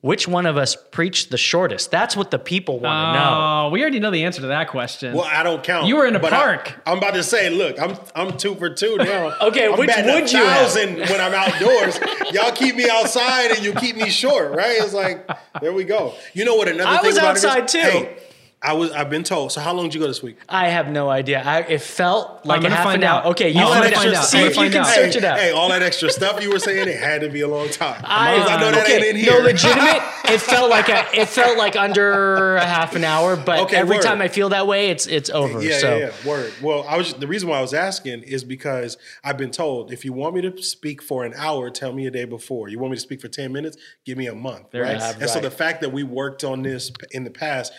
which 0.00 0.26
one 0.26 0.46
of 0.46 0.56
us 0.56 0.74
preached 0.90 1.30
the 1.30 1.36
shortest 1.36 1.90
that's 1.90 2.16
what 2.16 2.30
the 2.30 2.38
people 2.38 2.80
want 2.80 3.14
to 3.14 3.20
know 3.20 3.36
Oh, 3.60 3.68
we 3.70 3.82
already 3.82 4.00
know 4.00 4.10
the 4.10 4.24
answer 4.24 4.40
to 4.40 4.46
that 4.48 4.68
question. 4.68 5.14
Well, 5.14 5.26
I 5.26 5.42
don't 5.42 5.62
count. 5.62 5.86
You 5.86 5.96
were 5.96 6.06
in 6.06 6.16
a 6.16 6.18
but 6.18 6.32
I- 6.32 6.36
park. 6.36 6.80
I'm 6.86 6.96
about 6.98 7.12
to 7.14 7.22
say, 7.22 7.50
look, 7.50 7.78
I'm 7.78 7.96
I'm 8.14 8.36
two 8.38 8.54
for 8.54 8.70
two 8.70 8.96
now. 8.96 9.36
Okay, 9.48 9.66
I'm 9.66 9.78
which 9.78 9.88
batting 9.88 10.10
a 10.10 10.14
would 10.14 10.32
you 10.32 10.38
have? 10.38 10.70
thousand 10.72 10.96
when 11.10 11.20
I'm 11.20 11.34
outdoors? 11.34 11.98
Y'all 12.32 12.52
keep 12.52 12.74
me 12.76 12.88
outside 12.88 13.50
and 13.52 13.62
you 13.62 13.74
keep 13.74 13.96
me 13.96 14.08
short, 14.08 14.52
right? 14.56 14.76
It's 14.80 14.94
like 14.94 15.28
there 15.60 15.72
we 15.74 15.84
go. 15.84 16.14
You 16.32 16.44
know 16.46 16.54
what? 16.54 16.68
Another 16.68 16.88
I 16.88 16.96
thing 16.98 17.06
was 17.08 17.18
about 17.18 17.32
it 17.32 17.38
is- 17.38 17.44
outside, 17.44 17.68
too. 17.68 17.78
Hey, 17.78 18.16
I 18.62 18.74
was. 18.74 18.90
I've 18.92 19.08
been 19.08 19.22
told. 19.24 19.52
So 19.52 19.60
how 19.60 19.72
long 19.72 19.86
did 19.86 19.94
you 19.94 20.00
go 20.00 20.06
this 20.06 20.22
week? 20.22 20.36
i 20.48 20.68
have 20.68 20.88
no 20.88 21.08
idea 21.08 21.42
I, 21.42 21.60
it 21.60 21.80
felt 21.80 22.44
like 22.44 22.60
a 22.60 22.62
gonna 22.64 22.74
half 22.74 22.84
find 22.84 23.02
an 23.02 23.08
hour 23.08 23.20
out. 23.20 23.26
okay 23.32 23.48
you 23.50 23.60
All 23.62 23.72
find 23.72 23.84
that 23.84 23.94
out. 24.14 24.24
see 24.24 24.40
I'm 24.40 24.46
if 24.48 24.56
you 24.56 24.68
can 24.70 24.84
find 24.84 24.86
search 24.86 25.12
hey, 25.14 25.18
it 25.18 25.24
out 25.24 25.38
Hey, 25.38 25.50
all 25.52 25.68
that 25.70 25.82
extra 25.82 26.10
stuff 26.10 26.42
you 26.42 26.50
were 26.50 26.58
saying, 26.58 26.86
it 26.88 26.98
had 26.98 27.22
to 27.22 27.30
be 27.30 27.40
a 27.40 27.48
long 27.48 27.70
time. 27.70 28.02
I, 28.04 28.34
As 28.34 28.38
long 28.38 28.46
as 28.46 28.50
I 28.50 28.60
know 28.60 28.70
that 28.72 28.84
okay, 28.84 28.96
ain't 28.96 29.04
in 29.06 29.16
here. 29.16 29.38
no, 29.38 29.44
legitimate. 29.44 30.02
It 30.30 30.40
felt 30.40 30.70
like 30.70 30.88
a, 30.88 31.06
it 31.20 31.28
felt 31.28 31.58
like 31.58 31.74
under 31.74 32.54
a 32.56 32.64
half 32.64 32.94
an 32.94 33.02
hour, 33.02 33.34
but 33.34 33.60
Okay, 33.62 33.76
every 33.78 33.96
word. 33.96 34.02
time 34.04 34.22
I 34.22 34.28
feel 34.28 34.50
that 34.50 34.68
way, 34.68 34.90
it's 34.90 35.08
it's 35.08 35.28
over. 35.28 35.60
Yeah, 35.60 35.78
so 35.78 35.98
yeah, 35.98 36.06
yeah. 36.22 36.28
Word. 36.28 36.52
Well, 36.62 36.86
I 36.88 36.96
was 36.98 37.14
the 37.14 37.26
reason 37.26 37.48
why 37.48 37.58
I 37.58 37.60
was 37.60 37.74
asking 37.74 38.22
is 38.22 38.44
because 38.44 38.96
I've 39.24 39.36
been 39.36 39.50
told 39.50 39.92
if 39.92 40.04
you 40.04 40.12
want 40.12 40.36
me 40.36 40.42
to 40.42 40.62
speak 40.62 41.02
for 41.02 41.24
an 41.24 41.32
hour, 41.36 41.68
tell 41.68 41.92
me 41.92 42.06
a 42.06 42.12
day 42.12 42.26
before. 42.26 42.68
You 42.68 42.78
want 42.78 42.92
me 42.92 42.96
to 42.98 43.00
speak 43.02 43.20
for 43.20 43.26
ten 43.26 43.50
minutes, 43.52 43.76
give 44.04 44.16
me 44.16 44.28
a 44.28 44.34
month, 44.34 44.70
There 44.70 44.82
right? 44.82 44.92
it 44.92 45.02
is. 45.02 45.16
And 45.16 45.28
so 45.30 45.40
the 45.40 45.50
fact 45.50 45.80
that 45.80 45.90
we 45.92 46.04
worked 46.04 46.44
on 46.44 46.62
this 46.62 46.92
in 47.10 47.24
the 47.24 47.30
past, 47.30 47.72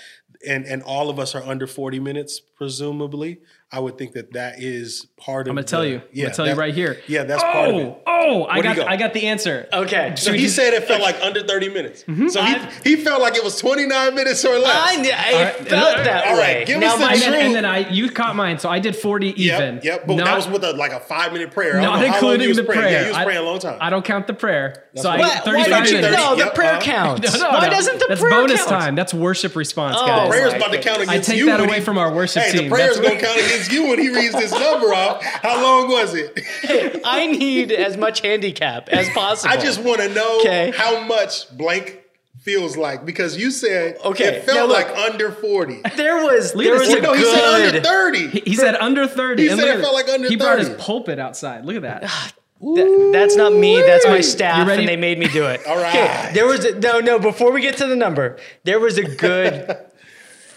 and 0.48 0.66
and 0.66 0.82
all 0.84 1.10
of 1.10 1.20
us 1.20 1.36
are 1.36 1.44
under 1.44 1.68
forty 1.68 2.00
minutes, 2.00 2.40
presumably. 2.40 3.40
I 3.74 3.80
would 3.80 3.98
think 3.98 4.12
that 4.14 4.34
that 4.34 4.62
is 4.62 5.08
part 5.16 5.48
of. 5.48 5.52
I'm 5.52 5.56
gonna 5.56 5.66
tell 5.66 5.82
the- 5.82 5.88
you. 5.90 5.96
I'm 6.00 6.02
Yeah, 6.12 6.24
gonna 6.26 6.36
tell 6.36 6.48
you 6.50 6.56
right 6.56 6.74
here. 6.74 6.98
Yeah, 7.08 7.24
that's 7.24 7.42
part 7.42 7.70
of 7.70 7.76
Oh, 7.76 7.80
it. 7.80 7.98
oh! 8.06 8.46
I 8.50 8.62
got, 8.62 8.76
go? 8.76 8.84
I 8.86 8.98
got 8.98 9.14
the 9.14 9.28
answer. 9.28 9.66
Okay. 9.72 10.14
So 10.18 10.34
he 10.34 10.50
said 10.50 10.74
it 10.74 10.84
felt 10.84 11.02
like 11.02 11.16
under 11.24 11.42
30 11.42 11.70
minutes. 11.70 12.04
So 12.34 12.42
he, 12.42 12.56
he 12.84 12.96
felt 12.98 13.22
like 13.22 13.36
it 13.36 13.44
was 13.46 13.58
29 13.60 14.14
minutes 14.14 14.44
or 14.44 14.60
less. 14.60 14.76
I, 14.76 14.92
I 14.96 15.44
right. 15.44 15.56
felt 15.70 16.04
that 16.04 16.28
All 16.28 16.34
way. 16.34 16.58
right, 16.58 16.68
give 16.68 16.80
now 16.80 16.88
us 16.88 17.00
the 17.00 17.06
my 17.06 17.14
And 17.14 17.22
then, 17.22 17.46
and 17.46 17.56
then 17.56 17.66
I, 17.66 17.90
you 17.90 18.10
caught 18.10 18.36
mine, 18.36 18.60
so 18.60 18.68
I 18.68 18.80
did 18.80 18.94
40 18.96 19.42
even. 19.42 19.76
Yep, 19.76 19.84
yep. 19.86 20.06
But 20.08 20.16
Not- 20.16 20.26
that 20.26 20.36
was 20.36 20.48
with 20.50 20.66
a, 20.66 20.74
like 20.74 20.92
a 20.92 21.00
five 21.00 21.32
minute 21.32 21.52
prayer. 21.52 21.74
Don't 21.74 21.82
not 21.84 22.02
know 22.02 22.08
how 22.12 22.22
long 22.22 22.40
he 22.40 22.46
including 22.48 22.56
the 22.58 22.64
praying. 22.66 22.82
prayer. 22.82 22.92
Yeah, 22.92 23.02
he 23.04 23.08
was 23.10 23.18
I- 23.18 23.24
praying 23.24 23.40
a 23.40 23.44
long 23.44 23.60
time. 23.60 23.78
I 23.80 23.90
don't 23.90 24.04
count 24.04 24.28
the 24.28 24.34
prayer. 24.34 24.84
so 24.96 25.10
I 25.10 25.18
what- 25.18 25.28
get 25.34 25.46
why, 25.46 25.54
why 25.56 25.64
35 25.64 25.70
don't 25.70 25.88
you 25.88 26.02
minutes. 26.02 26.18
know 26.18 26.36
the 26.36 26.44
Yep, 26.44 26.56
prayer 26.56 26.72
uh-huh. 26.74 26.82
counts? 26.82 27.40
No, 27.40 27.52
no, 27.52 27.58
why 27.58 27.70
doesn't 27.70 28.00
the 28.00 28.06
prayer? 28.08 28.18
That's 28.18 28.22
bonus 28.30 28.66
time. 28.66 28.96
That's 28.96 29.14
worship 29.14 29.56
response, 29.56 29.96
Oh, 29.98 30.06
guys. 30.06 30.28
prayer's 30.30 30.52
my 30.52 30.58
about 30.58 30.72
to 30.74 30.78
count 30.82 30.86
goodness. 31.00 31.10
I 31.10 31.14
against 31.14 31.30
take 31.30 31.38
you. 31.40 31.46
that 31.46 31.60
away 31.62 31.80
from 31.80 31.98
our 31.98 32.14
worship 32.14 32.44
hey, 32.44 32.52
team. 32.52 32.64
the 32.66 32.70
prayer's 32.76 32.98
That's 32.98 33.08
going 33.08 33.20
to 33.20 33.26
count 33.26 33.38
against 33.40 33.61
you 33.70 33.88
when 33.88 34.00
he 34.00 34.08
reads 34.10 34.34
this 34.34 34.52
number 34.52 34.94
off. 34.94 35.22
How 35.24 35.62
long 35.62 35.90
was 35.90 36.14
it? 36.16 37.02
I 37.06 37.28
need 37.28 37.74
as 37.74 37.98
much 37.98 38.22
handicap 38.22 38.88
as 38.90 39.10
possible. 39.10 39.54
I 39.54 39.58
just 39.58 39.82
want 39.84 40.00
to 40.00 40.08
know 40.14 40.40
Okay. 40.40 40.72
how 40.74 41.02
much 41.02 41.50
blank 41.58 41.98
feels 42.42 42.76
like 42.78 43.06
because 43.06 43.38
you 43.38 43.52
said 43.52 43.98
Okay, 44.04 44.38
it 44.38 44.44
felt 44.46 44.58
now 44.58 44.66
look. 44.66 44.88
like 44.88 44.98
under 45.12 45.32
40. 45.32 45.82
there 45.96 46.24
was 46.24 46.56
Look 46.56 46.66
there 46.66 46.74
was 46.80 46.90
a 46.90 47.00
no, 47.02 47.14
he 47.14 47.24
said 47.24 47.44
under 47.44 47.72
good 47.72 47.84
30. 47.86 48.28
He, 48.30 48.40
he 48.46 48.56
said 48.56 48.76
under 48.76 49.06
30. 49.08 49.44
He 49.44 49.50
and 49.50 49.60
said 49.60 49.68
look 49.68 49.78
it 49.78 49.82
felt 49.82 49.94
like 49.94 50.10
under 50.10 50.28
He 50.28 50.36
brought 50.38 50.58
his 50.60 50.70
pulpit 50.70 51.20
outside. 51.20 51.66
Look 51.66 51.76
at 51.76 51.82
that. 51.84 52.04
Ah, 52.08 52.32
Th- 52.76 53.12
that's 53.12 53.36
not 53.36 53.54
me. 53.54 53.82
That's 53.82 54.06
my 54.06 54.22
staff, 54.22 54.68
and 54.70 54.88
they 54.88 54.96
made 54.96 55.18
me 55.18 55.28
do 55.28 55.46
it. 55.48 55.66
All 55.66 55.78
right. 55.78 55.96
Okay, 55.96 56.32
there 56.36 56.46
was 56.46 56.64
a, 56.64 56.80
no, 56.80 57.00
no. 57.00 57.18
Before 57.18 57.52
we 57.52 57.60
get 57.60 57.78
to 57.78 57.88
the 57.88 57.96
number, 57.96 58.38
there 58.66 58.80
was 58.80 59.00
a 59.00 59.04
good. 59.04 59.78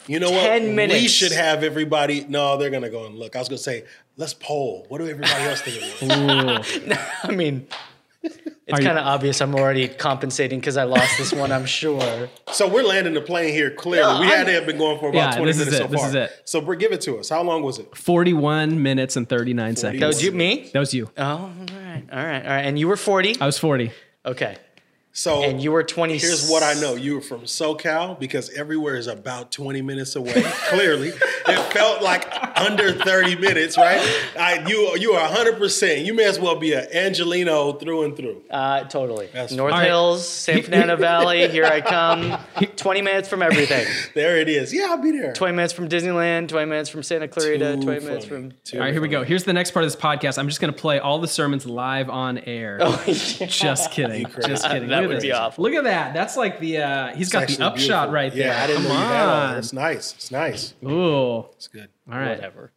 You 0.06 0.20
know 0.20 0.30
what? 0.30 0.42
10 0.42 0.76
We 0.76 1.08
should 1.08 1.32
have 1.32 1.62
everybody. 1.64 2.24
No, 2.28 2.56
they're 2.56 2.70
going 2.70 2.82
to 2.82 2.90
go 2.90 3.06
and 3.06 3.16
look. 3.18 3.36
I 3.36 3.38
was 3.38 3.48
going 3.48 3.56
to 3.58 3.62
say, 3.62 3.84
let's 4.16 4.34
poll. 4.34 4.84
What 4.88 4.98
do 4.98 5.08
everybody 5.08 5.32
else 5.44 5.60
think 5.62 5.78
it 5.80 6.02
was? 6.88 6.98
I 7.22 7.30
mean, 7.32 7.66
it's 8.22 8.80
kind 8.80 8.98
of 8.98 9.06
obvious. 9.06 9.40
I'm 9.40 9.54
already 9.54 9.88
compensating 9.88 10.60
because 10.60 10.76
I 10.76 10.84
lost 10.84 11.16
this 11.18 11.32
one. 11.32 11.52
I'm 11.52 11.66
sure. 11.66 12.28
So 12.52 12.68
we're 12.68 12.84
landing 12.84 13.14
the 13.14 13.20
plane 13.20 13.52
here 13.52 13.72
clearly. 13.72 14.12
No, 14.14 14.20
we 14.20 14.26
I'm- 14.28 14.36
had 14.38 14.46
to 14.46 14.52
have 14.52 14.64
been 14.66 14.78
going 14.78 14.98
for 15.00 15.08
about 15.08 15.32
Yeah, 15.32 15.38
20 15.38 15.44
this 15.52 15.58
is 15.60 15.66
minutes 15.66 15.80
it. 15.80 15.82
so 15.86 15.90
This 15.90 16.00
far. 16.00 16.08
is 16.10 16.14
it. 16.14 16.42
So 16.44 16.60
Bri- 16.60 16.76
give 16.76 16.92
it 16.92 17.00
to 17.00 17.18
us. 17.18 17.28
How 17.30 17.42
long 17.42 17.64
was 17.64 17.80
it? 17.80 17.96
41 17.96 18.80
minutes 18.80 19.16
and 19.16 19.28
39 19.28 19.74
seconds. 19.74 20.00
That 20.00 20.06
was 20.06 20.22
you, 20.22 20.30
me. 20.30 20.70
That 20.72 20.78
was 20.78 20.94
you. 20.94 21.10
Oh, 21.18 21.24
all 21.24 21.50
right, 21.50 22.04
all 22.12 22.24
right, 22.24 22.42
all 22.44 22.50
right. 22.50 22.60
And 22.64 22.78
you 22.78 22.86
were 22.86 22.96
40. 22.96 23.40
I 23.40 23.46
was 23.46 23.58
40. 23.58 23.90
Okay, 24.24 24.56
So 25.16 25.44
and 25.44 25.62
you 25.62 25.70
were 25.70 25.84
20. 25.84 26.18
Here's 26.18 26.50
what 26.50 26.64
I 26.64 26.74
know. 26.74 26.96
You 26.96 27.14
were 27.14 27.20
from 27.20 27.42
SoCal 27.42 28.18
because 28.18 28.50
everywhere 28.50 28.96
is 28.96 29.06
about 29.06 29.52
20 29.52 29.80
minutes 29.80 30.16
away. 30.16 30.32
Clearly, 30.68 31.10
it 31.10 31.63
felt 31.74 32.02
like 32.02 32.26
under 32.58 32.92
30 32.92 33.36
minutes, 33.36 33.76
right? 33.76 34.00
I, 34.38 34.64
you 34.66 34.96
you 34.98 35.12
are 35.12 35.28
100. 35.28 35.58
percent 35.58 36.00
You 36.06 36.14
may 36.14 36.24
as 36.24 36.38
well 36.38 36.56
be 36.56 36.72
an 36.72 36.86
Angeleno 36.94 37.78
through 37.80 38.04
and 38.04 38.16
through. 38.16 38.42
Uh, 38.50 38.84
totally. 38.84 39.28
That's 39.32 39.52
North 39.52 39.72
All 39.72 39.78
right. 39.80 39.86
Hills, 39.88 40.26
San 40.26 40.62
Fernando 40.62 40.96
Valley. 40.96 41.48
Here 41.48 41.64
I 41.64 41.80
come. 41.80 42.38
20 42.76 43.02
minutes 43.02 43.28
from 43.28 43.42
everything. 43.42 43.86
There 44.14 44.36
it 44.36 44.48
is. 44.48 44.72
Yeah, 44.72 44.86
I'll 44.90 44.98
be 45.02 45.10
there. 45.10 45.32
20 45.32 45.54
minutes 45.54 45.72
from 45.72 45.88
Disneyland. 45.88 46.48
20 46.48 46.66
minutes 46.66 46.88
from 46.88 47.02
Santa 47.02 47.26
Clarita. 47.26 47.76
Too 47.76 47.82
20 47.82 48.04
minutes 48.04 48.24
from. 48.26 48.52
Too 48.64 48.76
All 48.78 48.84
right, 48.84 48.92
here 48.92 49.02
we 49.02 49.08
go. 49.08 49.24
Here's 49.24 49.44
the 49.44 49.52
next 49.52 49.72
part 49.72 49.84
of 49.84 49.90
this 49.90 50.00
podcast. 50.00 50.38
I'm 50.38 50.48
just 50.48 50.60
going 50.60 50.72
to 50.72 50.78
play 50.78 50.98
all 51.00 51.18
the 51.18 51.26
sermons 51.28 51.66
live 51.66 52.08
on 52.08 52.38
air. 52.38 52.78
Oh, 52.80 53.02
Just 53.06 53.90
kidding. 53.90 54.26
Just 54.46 54.64
kidding. 54.68 54.88
That 54.88 55.02
Look 55.02 55.04
at 55.04 55.14
would 55.14 55.22
be 55.22 55.32
awful. 55.32 55.64
Look 55.64 55.74
at 55.74 55.84
that. 55.84 56.14
That's 56.14 56.36
like 56.36 56.60
the 56.60 56.78
uh 56.78 57.14
he's 57.16 57.30
got 57.30 57.48
the 57.48 57.54
upshot 57.64 57.76
beautiful. 57.76 58.12
right 58.12 58.32
there. 58.32 58.46
Yeah, 58.48 58.62
I 58.62 58.66
didn't 58.66 58.82
Come 58.82 58.92
know 58.92 58.98
you 59.00 59.04
had 59.06 59.20
all 59.26 59.26
that. 59.40 59.50
on. 59.52 59.58
It's 59.58 59.72
nice. 59.72 60.12
It's 60.14 60.30
nice. 60.30 60.74
Ooh. 60.84 61.46
It's 61.64 61.72
good. 61.72 61.88
All 62.12 62.18
right. 62.18 62.36
Whatever. 62.36 62.72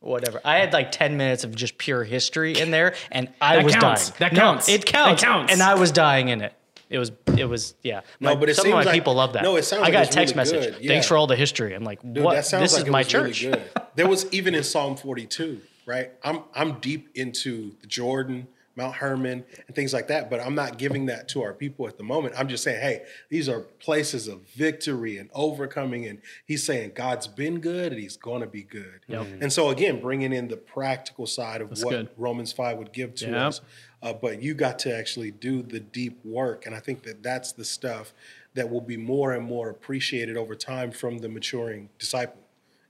Whatever. 0.00 0.40
I 0.44 0.58
had 0.58 0.72
like 0.72 0.90
10 0.90 1.16
minutes 1.16 1.44
of 1.44 1.54
just 1.54 1.78
pure 1.78 2.02
history 2.02 2.58
in 2.58 2.72
there, 2.72 2.94
and 3.12 3.28
I 3.40 3.56
That 3.56 3.64
was 3.64 3.74
counts. 3.76 4.08
dying. 4.10 4.16
That 4.18 4.32
No, 4.32 4.38
counts. 4.40 4.68
it 4.68 4.84
counts. 4.84 5.22
That 5.22 5.26
counts. 5.28 5.52
And 5.52 5.62
I 5.62 5.74
was 5.74 5.92
dying 5.92 6.28
in 6.28 6.40
it. 6.40 6.52
It 6.90 6.98
was, 6.98 7.12
it 7.38 7.44
was, 7.44 7.74
yeah. 7.82 8.00
No, 8.18 8.34
but 8.34 8.48
it 8.50 8.56
some 8.56 8.66
of 8.66 8.72
my 8.72 8.82
like- 8.82 8.92
people 8.94 9.14
love 9.14 9.34
that. 9.34 9.44
no, 9.44 9.54
it 9.56 9.62
sounds 9.62 9.82
like 9.82 9.82
I 9.82 9.84
like 9.84 9.92
got 9.92 9.98
a 10.00 10.06
it's 10.08 10.14
text 10.14 10.34
really 10.34 10.60
message. 10.66 10.78
good. 10.80 10.88
Thanks 10.88 11.06
for 11.06 11.16
all 11.16 11.28
the 11.28 11.36
history. 11.36 11.72
I'm 11.72 11.84
like, 11.84 12.00
Dude, 12.02 12.24
what? 12.24 12.34
that 12.34 12.44
sounds 12.46 12.62
this 12.64 12.72
like 12.72 12.82
is 12.82 12.88
it 12.88 12.90
my 12.90 12.98
was 12.98 13.06
church. 13.06 13.42
Really 13.44 13.52
good. 13.58 13.70
There 13.94 14.08
was 14.08 14.26
even 14.34 14.54
in 14.56 14.64
Psalm 14.64 14.96
42, 14.96 15.60
right? 15.86 16.10
I'm 16.24 16.40
I'm 16.54 16.80
deep 16.80 17.10
into 17.14 17.76
the 17.80 17.86
Jordan, 17.86 18.48
Mount 18.76 18.94
Hermon, 18.94 19.44
and 19.66 19.76
things 19.76 19.92
like 19.92 20.08
that, 20.08 20.30
but 20.30 20.40
I'm 20.40 20.54
not 20.54 20.78
giving 20.78 21.06
that 21.06 21.28
to 21.30 21.42
our 21.42 21.52
people 21.52 21.86
at 21.86 21.98
the 21.98 22.04
moment. 22.04 22.34
I'm 22.38 22.48
just 22.48 22.64
saying, 22.64 22.80
hey, 22.80 23.02
these 23.28 23.48
are 23.48 23.60
places 23.60 24.28
of 24.28 24.40
victory 24.54 25.18
and 25.18 25.28
overcoming, 25.34 26.06
and 26.06 26.20
he's 26.46 26.64
saying 26.64 26.92
God's 26.94 27.26
been 27.28 27.60
good 27.60 27.92
and 27.92 28.00
he's 28.00 28.16
going 28.16 28.40
to 28.40 28.46
be 28.46 28.62
good. 28.62 29.00
And 29.40 29.52
so 29.52 29.68
again, 29.70 30.00
bringing 30.00 30.32
in 30.32 30.48
the 30.48 30.56
practical 30.56 31.26
side 31.26 31.60
of 31.60 31.70
what 31.82 31.90
good. 31.90 32.08
Romans 32.16 32.52
5 32.52 32.78
would 32.78 32.92
give 32.92 33.14
to 33.16 33.26
Yep. 33.26 33.34
us. 33.36 33.60
Uh, 34.02 34.12
but 34.12 34.42
you 34.42 34.52
got 34.54 34.78
to 34.80 34.96
actually 34.96 35.30
do 35.30 35.62
the 35.62 35.78
deep 35.78 36.24
work, 36.24 36.66
and 36.66 36.74
I 36.74 36.80
think 36.80 37.02
that 37.04 37.22
that's 37.22 37.52
the 37.52 37.64
stuff 37.64 38.12
that 38.54 38.68
will 38.68 38.80
be 38.80 38.96
more 38.96 39.32
and 39.32 39.44
more 39.44 39.70
appreciated 39.70 40.36
over 40.36 40.54
time 40.54 40.90
from 40.90 41.18
the 41.18 41.28
maturing 41.28 41.88
disciple 41.98 42.38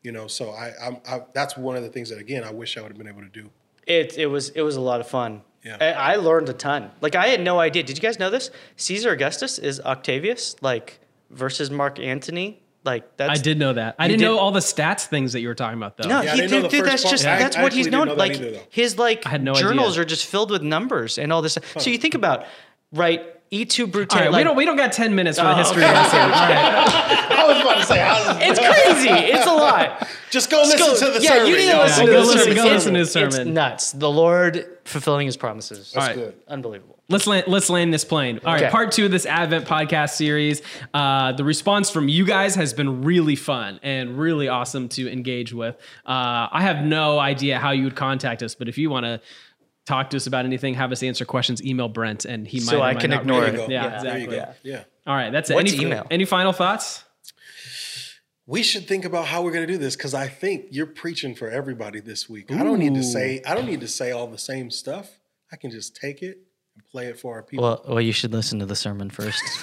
you 0.02 0.10
know 0.10 0.26
so 0.26 0.50
I, 0.50 0.72
I'm, 0.82 0.96
I 1.06 1.20
that's 1.34 1.56
one 1.56 1.76
of 1.76 1.84
the 1.84 1.88
things 1.88 2.10
that 2.10 2.18
again 2.18 2.42
i 2.42 2.50
wish 2.50 2.76
i 2.76 2.80
would 2.80 2.88
have 2.90 2.98
been 2.98 3.06
able 3.06 3.22
to 3.22 3.28
do 3.28 3.48
It, 3.86 4.18
it 4.18 4.26
was, 4.26 4.48
it 4.50 4.62
was 4.62 4.74
a 4.74 4.80
lot 4.80 5.00
of 5.00 5.06
fun. 5.06 5.42
Yeah. 5.64 5.76
I, 5.80 6.12
I 6.14 6.16
learned 6.16 6.48
a 6.48 6.52
ton. 6.52 6.90
Like 7.00 7.14
I 7.14 7.28
had 7.28 7.40
no 7.40 7.60
idea. 7.60 7.82
Did 7.82 7.96
you 7.96 8.02
guys 8.02 8.18
know 8.18 8.30
this? 8.30 8.50
Caesar 8.76 9.10
Augustus 9.12 9.58
is 9.58 9.80
Octavius, 9.80 10.56
like 10.60 10.98
versus 11.30 11.70
Mark 11.70 11.98
Antony. 12.00 12.58
Like 12.84 13.16
that's 13.16 13.38
I 13.38 13.40
did 13.42 13.58
know 13.60 13.72
that. 13.74 13.94
I 13.98 14.08
didn't 14.08 14.20
did- 14.20 14.24
know 14.26 14.38
all 14.38 14.50
the 14.50 14.58
stats 14.58 15.06
things 15.06 15.34
that 15.34 15.40
you 15.40 15.46
were 15.46 15.54
talking 15.54 15.78
about 15.78 15.96
though. 15.96 16.08
No, 16.08 16.20
Yeah, 16.20 16.32
he, 16.34 16.40
didn't 16.40 16.62
dude, 16.62 16.70
dude, 16.72 16.84
that's 16.84 17.02
part. 17.04 17.12
just 17.12 17.24
I- 17.26 17.38
that's 17.38 17.56
I 17.56 17.62
what 17.62 17.72
he's 17.72 17.86
known. 17.86 18.08
know 18.08 18.14
Like 18.14 18.32
either, 18.32 18.58
his 18.70 18.98
like 18.98 19.22
had 19.22 19.42
no 19.44 19.54
journals 19.54 19.92
idea. 19.92 20.02
are 20.02 20.04
just 20.04 20.26
filled 20.26 20.50
with 20.50 20.62
numbers 20.62 21.16
and 21.16 21.32
all 21.32 21.42
this. 21.42 21.56
So 21.78 21.90
you 21.90 21.98
think 21.98 22.14
about 22.16 22.44
right, 22.92 23.22
E 23.54 23.66
two 23.66 23.86
Brute. 23.86 24.12
All 24.14 24.20
right, 24.20 24.32
we 24.32 24.42
don't 24.42 24.56
we 24.56 24.64
don't 24.64 24.76
got 24.76 24.92
10 24.92 25.14
minutes 25.14 25.38
for 25.38 25.44
the 25.44 25.52
Oh, 25.52 25.56
history 25.56 25.84
okay. 25.84 25.92
lesson. 25.92 26.18
All 26.20 26.28
right. 26.30 27.28
i 27.38 27.44
was 27.46 27.60
about 27.60 27.78
to 27.80 27.84
say 27.86 27.98
how's 27.98 28.36
it's 28.40 28.58
crazy. 28.58 29.08
It's 29.10 29.46
a 29.46 29.52
lot. 29.54 30.08
just 30.30 30.50
go 30.50 30.62
listen 30.62 30.78
Go- 30.78 30.96
to 30.98 31.18
the 31.18 31.22
yeah, 31.22 31.30
sermon 31.30 31.46
you 31.48 31.56
need 31.58 31.70
to 31.70 31.78
listen 31.82 32.06
Yeah, 32.06 32.12
to 32.12 32.12
the 32.12 32.18
listen- 32.24 32.38
sermon. 32.38 32.54
go 32.56 32.64
It's- 32.64 32.72
listen 32.86 32.94
to 32.94 33.36
the 33.36 33.40
It's 33.42 33.48
nuts. 33.50 33.92
The 33.92 34.10
Lord 34.10 34.66
fulfilling 34.84 35.26
His 35.26 35.36
promises. 35.36 35.92
that's 35.92 36.06
right. 36.08 36.16
good 36.16 36.34
Unbelievable. 36.48 36.98
Let's 37.10 37.26
land, 37.26 37.44
let's 37.46 37.68
land 37.68 37.92
this 37.92 38.06
plane. 38.06 38.40
All 38.42 38.54
right, 38.54 38.62
Okay. 38.62 38.70
part 38.70 38.90
two 38.92 39.04
of 39.04 39.10
this 39.10 39.26
Advent 39.26 39.66
podcast 39.66 40.10
series. 40.14 40.62
Uh, 40.94 41.32
the 41.32 41.44
response 41.44 41.90
from 41.90 42.08
you 42.08 42.24
guys 42.24 42.54
has 42.54 42.72
been 42.72 43.02
really 43.02 43.36
fun 43.36 43.80
and 43.82 44.16
really 44.18 44.48
awesome 44.48 44.88
to 44.90 45.12
engage 45.12 45.52
with. 45.52 45.74
Uh, 46.06 46.48
I 46.50 46.62
have 46.62 46.82
no 46.86 47.18
idea 47.18 47.58
how 47.58 47.72
you 47.72 47.84
would 47.84 47.96
contact 47.96 48.42
us, 48.42 48.54
but 48.54 48.66
if 48.66 48.78
you 48.78 48.88
want 48.88 49.04
to 49.04 49.20
talk 49.86 50.10
to 50.10 50.16
us 50.16 50.26
about 50.26 50.44
anything, 50.44 50.74
have 50.74 50.92
us 50.92 51.02
answer 51.02 51.24
questions, 51.24 51.62
email 51.64 51.88
Brent, 51.88 52.24
and 52.24 52.46
he 52.46 52.58
might. 52.60 52.66
So 52.66 52.80
I 52.82 52.92
might 52.94 53.00
can 53.00 53.10
not 53.10 53.20
ignore 53.22 53.40
there 53.40 53.50
read 53.52 53.58
you 53.58 53.64
it. 53.64 53.66
go 53.68 53.72
Yeah, 53.72 53.84
Yeah, 53.84 54.02
there 54.02 54.18
you 54.18 54.24
exactly. 54.30 54.70
go 54.72 54.78
yeah 54.78 54.84
All 55.06 55.16
right, 55.16 55.30
that's 55.30 55.50
it. 55.50 55.54
What's 55.54 55.72
any, 55.72 55.82
email? 55.82 56.06
Any 56.10 56.24
final 56.24 56.52
thoughts? 56.52 57.04
we 58.46 58.62
should 58.62 58.88
think 58.88 59.04
about 59.04 59.26
how 59.26 59.40
we're 59.42 59.52
going 59.52 59.64
to 59.66 59.72
do 59.72 59.78
this 59.78 59.94
because 59.94 60.14
i 60.14 60.26
think 60.26 60.66
you're 60.70 60.84
preaching 60.84 61.32
for 61.32 61.48
everybody 61.48 62.00
this 62.00 62.28
week 62.28 62.50
i 62.50 62.62
don't 62.64 62.80
need 62.80 62.92
to 62.94 63.02
say 63.02 63.40
i 63.46 63.54
don't 63.54 63.66
need 63.66 63.80
to 63.80 63.86
say 63.88 64.10
all 64.10 64.26
the 64.26 64.36
same 64.36 64.68
stuff 64.68 65.20
i 65.52 65.56
can 65.56 65.70
just 65.70 65.94
take 65.94 66.22
it 66.22 66.38
and 66.74 66.84
play 66.90 67.06
it 67.06 67.18
for 67.18 67.36
our 67.36 67.42
people 67.44 67.62
Well, 67.62 67.84
well, 67.88 68.00
you 68.00 68.10
should 68.12 68.32
listen 68.32 68.58
to 68.58 68.66
the 68.66 68.74
sermon 68.74 69.10
first. 69.10 69.40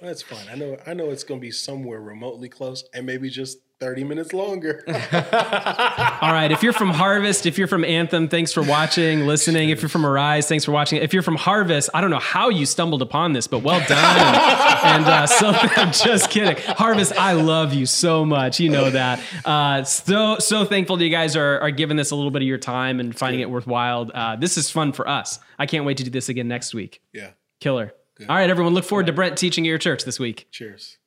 that's 0.00 0.22
fine 0.22 0.46
i 0.50 0.54
know 0.54 0.76
i 0.86 0.94
know 0.94 1.10
it's 1.10 1.24
going 1.24 1.40
to 1.40 1.44
be 1.44 1.50
somewhere 1.50 2.00
remotely 2.00 2.48
close 2.48 2.84
and 2.94 3.06
maybe 3.06 3.28
just 3.30 3.58
30 3.80 4.02
minutes 4.04 4.32
longer 4.32 4.82
All 4.88 6.32
right. 6.32 6.50
If 6.50 6.64
you're 6.64 6.72
from 6.72 6.90
Harvest, 6.90 7.46
if 7.46 7.58
you're 7.58 7.68
from 7.68 7.84
Anthem, 7.84 8.28
thanks 8.28 8.52
for 8.52 8.60
watching, 8.60 9.26
listening. 9.26 9.70
If 9.70 9.80
you're 9.82 9.88
from 9.88 10.04
Arise, 10.04 10.48
thanks 10.48 10.64
for 10.64 10.72
watching. 10.72 11.00
If 11.00 11.12
you're 11.14 11.22
from 11.22 11.36
Harvest, 11.36 11.88
I 11.94 12.00
don't 12.00 12.10
know 12.10 12.18
how 12.18 12.48
you 12.48 12.66
stumbled 12.66 13.02
upon 13.02 13.34
this, 13.34 13.46
but 13.46 13.62
well 13.62 13.78
done. 13.86 13.96
and 14.84 15.04
uh, 15.04 15.26
so 15.28 15.50
I'm 15.52 15.92
just 15.92 16.28
kidding. 16.28 16.56
Harvest, 16.74 17.12
I 17.16 17.32
love 17.34 17.72
you 17.72 17.86
so 17.86 18.24
much. 18.24 18.58
You 18.58 18.68
know 18.70 18.90
that. 18.90 19.20
Uh, 19.44 19.84
so 19.84 20.38
so 20.40 20.64
thankful 20.64 20.96
that 20.96 21.04
you 21.04 21.10
guys 21.10 21.36
are 21.36 21.60
are 21.60 21.70
giving 21.70 21.96
this 21.96 22.10
a 22.10 22.16
little 22.16 22.32
bit 22.32 22.42
of 22.42 22.48
your 22.48 22.58
time 22.58 22.98
and 22.98 23.16
finding 23.16 23.40
it 23.40 23.48
worthwhile. 23.48 24.10
Uh, 24.12 24.34
this 24.34 24.58
is 24.58 24.70
fun 24.70 24.92
for 24.92 25.08
us. 25.08 25.38
I 25.56 25.66
can't 25.66 25.84
wait 25.84 25.98
to 25.98 26.04
do 26.04 26.10
this 26.10 26.28
again 26.28 26.48
next 26.48 26.74
week. 26.74 27.00
yeah 27.12 27.30
Killer. 27.60 27.92
All 28.20 28.36
right, 28.36 28.50
everyone. 28.50 28.74
Look 28.74 28.84
forward 28.84 29.06
to 29.06 29.12
Brent 29.12 29.36
teaching 29.38 29.64
at 29.64 29.68
your 29.68 29.78
church 29.78 30.04
this 30.04 30.18
week. 30.18 30.48
cheers 30.50 30.98